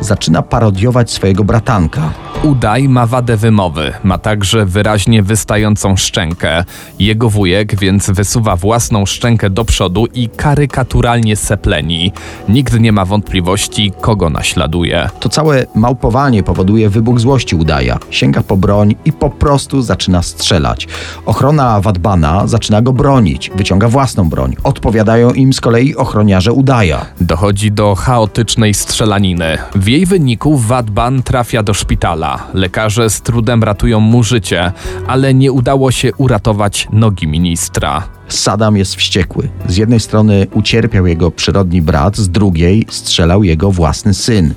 zaczyna 0.00 0.42
parodiować 0.42 1.10
swojego 1.10 1.44
bratanka. 1.44 2.12
Udaj 2.44 2.88
ma 2.88 3.06
wadę 3.06 3.36
wymowy, 3.36 3.92
ma 4.02 4.18
także 4.18 4.66
wyraźnie 4.66 5.22
wystającą 5.22 5.96
szczękę. 5.96 6.64
Jego 6.98 7.30
wujek 7.30 7.76
więc 7.76 8.10
wysuwa 8.10 8.56
własną 8.56 9.06
szczękę 9.06 9.50
do 9.50 9.64
przodu 9.64 10.06
i 10.14 10.28
karykaturalnie 10.28 11.36
sepleni. 11.36 12.12
Nikt 12.48 12.80
nie 12.80 12.92
ma 12.92 13.04
wątpliwości, 13.04 13.92
kogo 14.00 14.30
naśladuje. 14.30 15.10
To 15.20 15.28
całe 15.28 15.66
małpowanie 15.74 16.42
powoduje 16.42 16.90
wybuch 16.90 17.20
złości 17.20 17.56
Udaja. 17.56 17.98
Sięga 18.10 18.42
po 18.42 18.56
broń 18.56 18.94
i 19.04 19.12
po 19.12 19.30
prostu 19.30 19.82
zaczyna 19.82 20.22
strzelać. 20.22 20.88
Ochrona 21.26 21.80
Wadbana 21.80 22.46
zaczyna 22.46 22.82
go 22.82 22.92
bronić, 22.92 23.50
wyciąga 23.56 23.88
własną 23.88 24.28
broń. 24.28 24.56
Odpowiadają 24.64 25.30
im 25.30 25.52
z 25.52 25.60
kolei 25.60 25.96
ochroniarze 25.96 26.52
Udaja. 26.52 27.06
Dochodzi 27.20 27.72
do 27.72 27.94
chaotycznej 27.94 28.74
strzelaniny. 28.74 29.58
W 29.74 29.88
jej 29.88 30.06
wyniku 30.06 30.58
Wadban 30.58 31.22
trafia 31.22 31.62
do 31.62 31.74
szpitala. 31.74 32.33
Lekarze 32.54 33.10
z 33.10 33.20
trudem 33.20 33.62
ratują 33.64 34.00
mu 34.00 34.22
życie, 34.22 34.72
ale 35.06 35.34
nie 35.34 35.52
udało 35.52 35.90
się 35.90 36.14
uratować 36.14 36.88
nogi 36.92 37.26
ministra. 37.26 38.08
Saddam 38.28 38.76
jest 38.76 38.94
wściekły. 38.94 39.48
Z 39.68 39.76
jednej 39.76 40.00
strony 40.00 40.46
ucierpiał 40.52 41.06
jego 41.06 41.30
przyrodni 41.30 41.82
brat, 41.82 42.16
z 42.16 42.28
drugiej 42.28 42.86
strzelał 42.90 43.44
jego 43.44 43.70
własny 43.70 44.14
syn. 44.14 44.54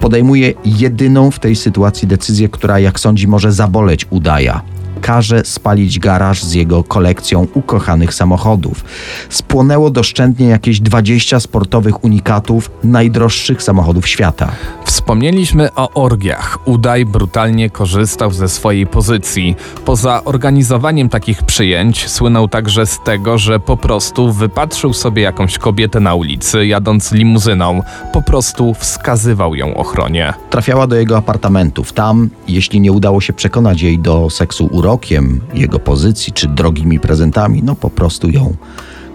Podejmuje 0.00 0.54
jedyną 0.64 1.30
w 1.30 1.38
tej 1.38 1.56
sytuacji 1.56 2.08
decyzję, 2.08 2.48
która, 2.48 2.78
jak 2.78 3.00
sądzi, 3.00 3.28
może 3.28 3.52
zaboleć 3.52 4.06
Udaja 4.10 4.62
każe 5.06 5.44
spalić 5.44 5.98
garaż 5.98 6.42
z 6.42 6.52
jego 6.52 6.84
kolekcją 6.84 7.46
ukochanych 7.54 8.14
samochodów. 8.14 8.84
Spłonęło 9.28 9.90
doszczętnie 9.90 10.46
jakieś 10.46 10.80
20 10.80 11.40
sportowych 11.40 12.04
unikatów 12.04 12.70
najdroższych 12.84 13.62
samochodów 13.62 14.08
świata. 14.08 14.52
Wspomnieliśmy 14.86 15.74
o 15.74 15.90
orgiach. 15.90 16.58
Udaj 16.64 17.04
brutalnie 17.04 17.70
korzystał 17.70 18.30
ze 18.30 18.48
swojej 18.48 18.86
pozycji. 18.86 19.56
Poza 19.84 20.24
organizowaniem 20.24 21.08
takich 21.08 21.42
przyjęć 21.42 22.08
słynął 22.08 22.48
także 22.48 22.86
z 22.86 22.98
tego, 23.04 23.38
że 23.38 23.60
po 23.60 23.76
prostu 23.76 24.32
wypatrzył 24.32 24.92
sobie 24.92 25.22
jakąś 25.22 25.58
kobietę 25.58 26.00
na 26.00 26.14
ulicy, 26.14 26.66
jadąc 26.66 27.12
limuzyną. 27.12 27.82
Po 28.12 28.22
prostu 28.22 28.74
wskazywał 28.74 29.54
ją 29.54 29.76
ochronie. 29.76 30.34
Trafiała 30.50 30.86
do 30.86 30.96
jego 30.96 31.16
apartamentów. 31.16 31.92
Tam, 31.92 32.30
jeśli 32.48 32.80
nie 32.80 32.92
udało 32.92 33.20
się 33.20 33.32
przekonać 33.32 33.82
jej 33.82 33.98
do 33.98 34.30
seksu 34.30 34.68
urokiem, 34.72 35.40
jego 35.54 35.78
pozycji 35.78 36.32
czy 36.32 36.48
drogimi 36.48 37.00
prezentami, 37.00 37.62
no 37.62 37.74
po 37.74 37.90
prostu 37.90 38.30
ją 38.30 38.56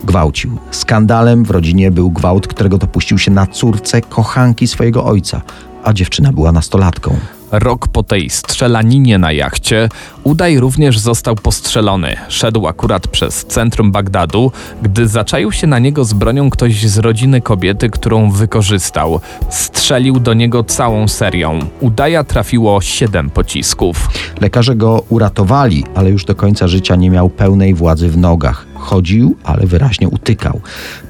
gwałcił. 0.03 0.57
Skandalem 0.71 1.45
w 1.45 1.51
rodzinie 1.51 1.91
był 1.91 2.11
gwałt, 2.11 2.47
którego 2.47 2.77
dopuścił 2.77 3.17
się 3.17 3.31
na 3.31 3.47
córce 3.47 4.01
kochanki 4.01 4.67
swojego 4.67 5.05
ojca, 5.05 5.41
a 5.83 5.93
dziewczyna 5.93 6.33
była 6.33 6.51
nastolatką. 6.51 7.15
Rok 7.51 7.87
po 7.87 8.03
tej 8.03 8.29
strzelaninie 8.29 9.17
na 9.17 9.31
jachcie, 9.31 9.89
Udaj 10.23 10.59
również 10.59 10.99
został 10.99 11.35
postrzelony. 11.35 12.15
Szedł 12.27 12.67
akurat 12.67 13.07
przez 13.07 13.45
centrum 13.45 13.91
Bagdadu, 13.91 14.51
gdy 14.81 15.07
zaczaił 15.07 15.51
się 15.51 15.67
na 15.67 15.79
niego 15.79 16.05
z 16.05 16.13
bronią 16.13 16.49
ktoś 16.49 16.87
z 16.87 16.97
rodziny 16.97 17.41
kobiety, 17.41 17.89
którą 17.89 18.31
wykorzystał. 18.31 19.19
Strzelił 19.49 20.19
do 20.19 20.33
niego 20.33 20.63
całą 20.63 21.07
serią. 21.07 21.59
Udaja 21.79 22.23
trafiło 22.23 22.81
siedem 22.81 23.29
pocisków. 23.29 24.09
Lekarze 24.41 24.75
go 24.75 25.03
uratowali, 25.09 25.83
ale 25.95 26.09
już 26.09 26.25
do 26.25 26.35
końca 26.35 26.67
życia 26.67 26.95
nie 26.95 27.09
miał 27.09 27.29
pełnej 27.29 27.73
władzy 27.73 28.09
w 28.09 28.17
nogach. 28.17 28.65
Chodził, 28.75 29.35
ale 29.43 29.67
wyraźnie 29.67 30.09
utykał. 30.09 30.61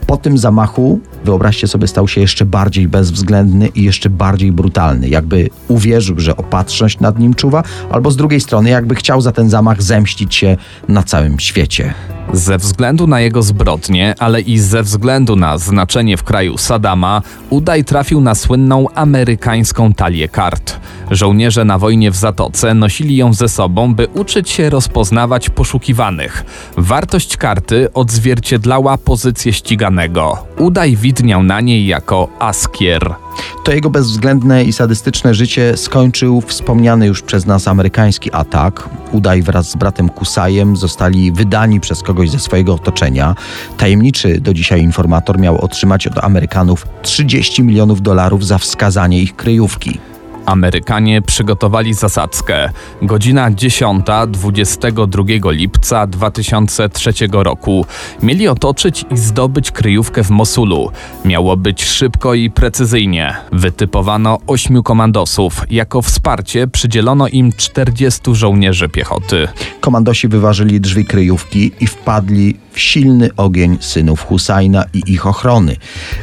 Po 0.08 0.18
tym 0.18 0.38
zamachu, 0.38 1.00
wyobraźcie 1.26 1.68
sobie, 1.68 1.88
stał 1.88 2.08
się 2.08 2.22
jeszcze 2.22 2.46
bardziej 2.46 2.88
bezwzględny 2.88 3.68
i 3.68 3.84
jeszcze 3.84 4.10
bardziej 4.10 4.52
brutalny. 4.52 5.10
Jakby 5.10 5.50
uwierzył, 5.68 6.20
że 6.20 6.38
opatrzność 6.38 7.00
nad 7.00 7.20
nim 7.20 7.34
czuwa, 7.34 7.64
albo 7.92 8.12
z 8.12 8.18
drugiej 8.18 8.42
strony, 8.42 8.70
jakby 8.70 8.96
chciał 8.96 9.22
za 9.22 9.32
ten 9.32 9.50
zamach 9.50 9.84
zemścić 9.84 10.36
się 10.36 10.58
na 10.88 11.04
całym 11.04 11.40
świecie. 11.40 11.94
Ze 12.34 12.58
względu 12.58 13.08
na 13.08 13.20
jego 13.20 13.42
zbrodnie, 13.42 14.16
ale 14.20 14.42
i 14.42 14.60
ze 14.60 14.84
względu 14.84 15.36
na 15.36 15.58
znaczenie 15.58 16.18
w 16.18 16.24
kraju 16.24 16.58
Sadama, 16.58 17.22
Udaj 17.50 17.84
trafił 17.84 18.22
na 18.22 18.36
słynną 18.36 18.86
amerykańską 18.96 19.94
talię 19.94 20.28
kart. 20.30 20.80
Żołnierze 21.12 21.66
na 21.66 21.78
wojnie 21.78 22.12
w 22.12 22.16
Zatoce 22.16 22.74
nosili 22.74 23.18
ją 23.18 23.34
ze 23.34 23.50
sobą, 23.50 23.96
by 23.96 24.08
uczyć 24.08 24.50
się 24.50 24.70
rozpoznawać 24.70 25.50
poszukiwanych. 25.50 26.46
Wartość 26.78 27.38
karty 27.38 27.94
odzwierciedlała 27.94 28.98
pozycję 28.98 29.54
ściganego. 29.54 30.38
Udaj 30.58 30.96
widniał 30.96 31.44
na 31.44 31.62
niej 31.62 31.88
jako 31.88 32.28
askier. 32.40 33.16
To 33.64 33.72
jego 33.72 33.90
bezwzględne 33.90 34.64
i 34.64 34.74
sadystyczne 34.74 35.34
życie 35.34 35.78
skończył 35.78 36.42
wspomniany 36.42 37.08
już 37.08 37.22
przez 37.22 37.46
nas 37.46 37.68
amerykański 37.68 38.32
atak. 38.34 38.90
Udaj 39.12 39.42
wraz 39.42 39.70
z 39.72 39.76
bratem 39.76 40.10
Kusajem 40.10 40.78
zostali 40.78 41.32
wydani 41.32 41.80
przez 41.80 42.04
kogoś 42.04 42.30
ze 42.30 42.40
swojego 42.40 42.74
otoczenia. 42.74 43.36
Tajemniczy 43.78 44.42
do 44.42 44.54
dzisiaj 44.54 44.82
informator 44.82 45.40
miał 45.40 45.62
otrzymać 45.62 46.08
od 46.08 46.24
Amerykanów 46.24 46.88
30 47.02 47.64
milionów 47.64 48.02
dolarów 48.02 48.46
za 48.46 48.58
wskazanie 48.58 49.22
ich 49.22 49.36
kryjówki. 49.36 50.11
Amerykanie 50.46 51.22
przygotowali 51.22 51.94
zasadzkę. 51.94 52.70
Godzina 53.02 53.52
10, 53.52 54.06
22 54.28 55.24
lipca 55.52 56.08
2003 56.08 57.12
roku. 57.32 57.86
Mieli 58.24 58.48
otoczyć 58.48 59.06
i 59.12 59.18
zdobyć 59.18 59.72
kryjówkę 59.72 60.24
w 60.24 60.30
Mosulu. 60.30 60.92
Miało 61.26 61.58
być 61.58 61.84
szybko 61.84 62.34
i 62.34 62.50
precyzyjnie. 62.50 63.36
Wytypowano 63.52 64.38
ośmiu 64.48 64.84
komandosów. 64.84 65.66
Jako 65.70 66.02
wsparcie 66.02 66.68
przydzielono 66.68 67.28
im 67.28 67.52
40 67.58 68.22
żołnierzy 68.36 68.90
piechoty. 68.90 69.48
Komandosi 69.82 70.28
wyważyli 70.28 70.82
drzwi 70.82 71.06
kryjówki 71.06 71.72
i 71.80 71.88
wpadli 71.88 72.56
w 72.72 72.80
silny 72.80 73.30
ogień 73.38 73.78
synów 73.82 74.26
Husajna 74.26 74.86
i 74.94 75.04
ich 75.08 75.28
ochrony. 75.28 75.76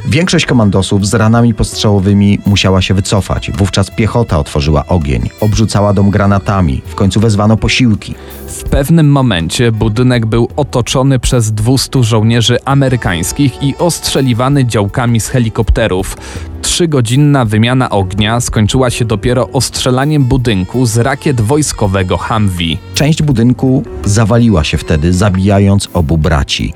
Większość 0.06 0.46
komandosów 0.46 1.06
z 1.06 1.14
ranami 1.14 1.54
postrzałowymi 1.54 2.38
musiała 2.46 2.82
się 2.82 2.94
wycofać. 2.94 3.50
Wówczas 3.50 3.90
piechota 3.90 4.38
otworzyła 4.38 4.86
ogień, 4.86 5.30
obrzucała 5.40 5.92
dom 5.92 6.10
granatami, 6.10 6.82
w 6.86 6.94
końcu 6.94 7.20
wezwano 7.20 7.56
posiłki. 7.56 8.14
W 8.48 8.62
pewnym 8.64 9.10
momencie 9.10 9.72
budynek 9.72 10.26
był 10.26 10.48
otoczony 10.56 11.18
przez 11.18 11.52
200 11.52 12.02
żołnierzy 12.02 12.58
amerykańskich 12.64 13.62
i 13.62 13.76
ostrzeliwany 13.76 14.66
działkami 14.66 15.20
z 15.20 15.28
helikopterów. 15.28 16.16
Trzygodzinna 16.62 17.44
wymiana 17.44 17.90
ognia 17.90 18.40
skończyła 18.40 18.90
się 18.90 19.04
dopiero 19.04 19.48
ostrzelaniem 19.48 20.24
budynku 20.24 20.86
z 20.86 20.98
rakiet 20.98 21.40
wojskowego 21.40 22.16
Humvee. 22.16 22.78
Część 22.94 23.22
budynku 23.22 23.82
zawaliła 24.04 24.64
się 24.64 24.78
wtedy, 24.78 25.12
zabijając 25.12 25.88
obu 25.94 26.18
braci. 26.18 26.72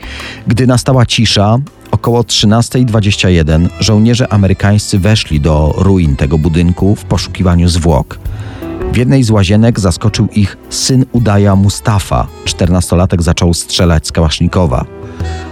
Gdy 0.47 0.67
nastała 0.67 1.07
cisza, 1.07 1.59
około 1.91 2.23
13.21 2.23 3.69
żołnierze 3.81 4.33
amerykańscy 4.33 4.99
weszli 4.99 5.41
do 5.41 5.75
ruin 5.77 6.17
tego 6.17 6.39
budynku 6.39 6.97
w 6.97 7.05
poszukiwaniu 7.05 7.69
zwłok. 7.69 8.19
W 8.92 8.96
jednej 8.96 9.22
z 9.22 9.31
łazienek 9.31 9.81
zaskoczył 9.81 10.28
ich 10.33 10.57
syn 10.70 11.05
Udaja 11.12 11.57
Mustafa. 11.57 12.26
Czternastolatek 12.44 13.22
zaczął 13.22 13.55
strzelać 13.55 14.07
z 14.07 14.12
kałasznikowa. 14.12 14.85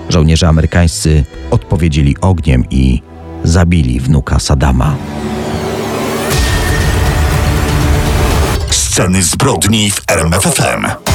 Żołnierze 0.09 0.48
amerykańscy 0.48 1.24
odpowiedzieli 1.50 2.16
ogniem 2.20 2.64
i 2.70 3.03
zabili 3.44 4.00
wnuka 4.00 4.38
Sadama. 4.38 4.96
Sceny 8.70 9.22
zbrodni 9.22 9.90
w 9.90 10.03
RMFFM. 10.09 11.10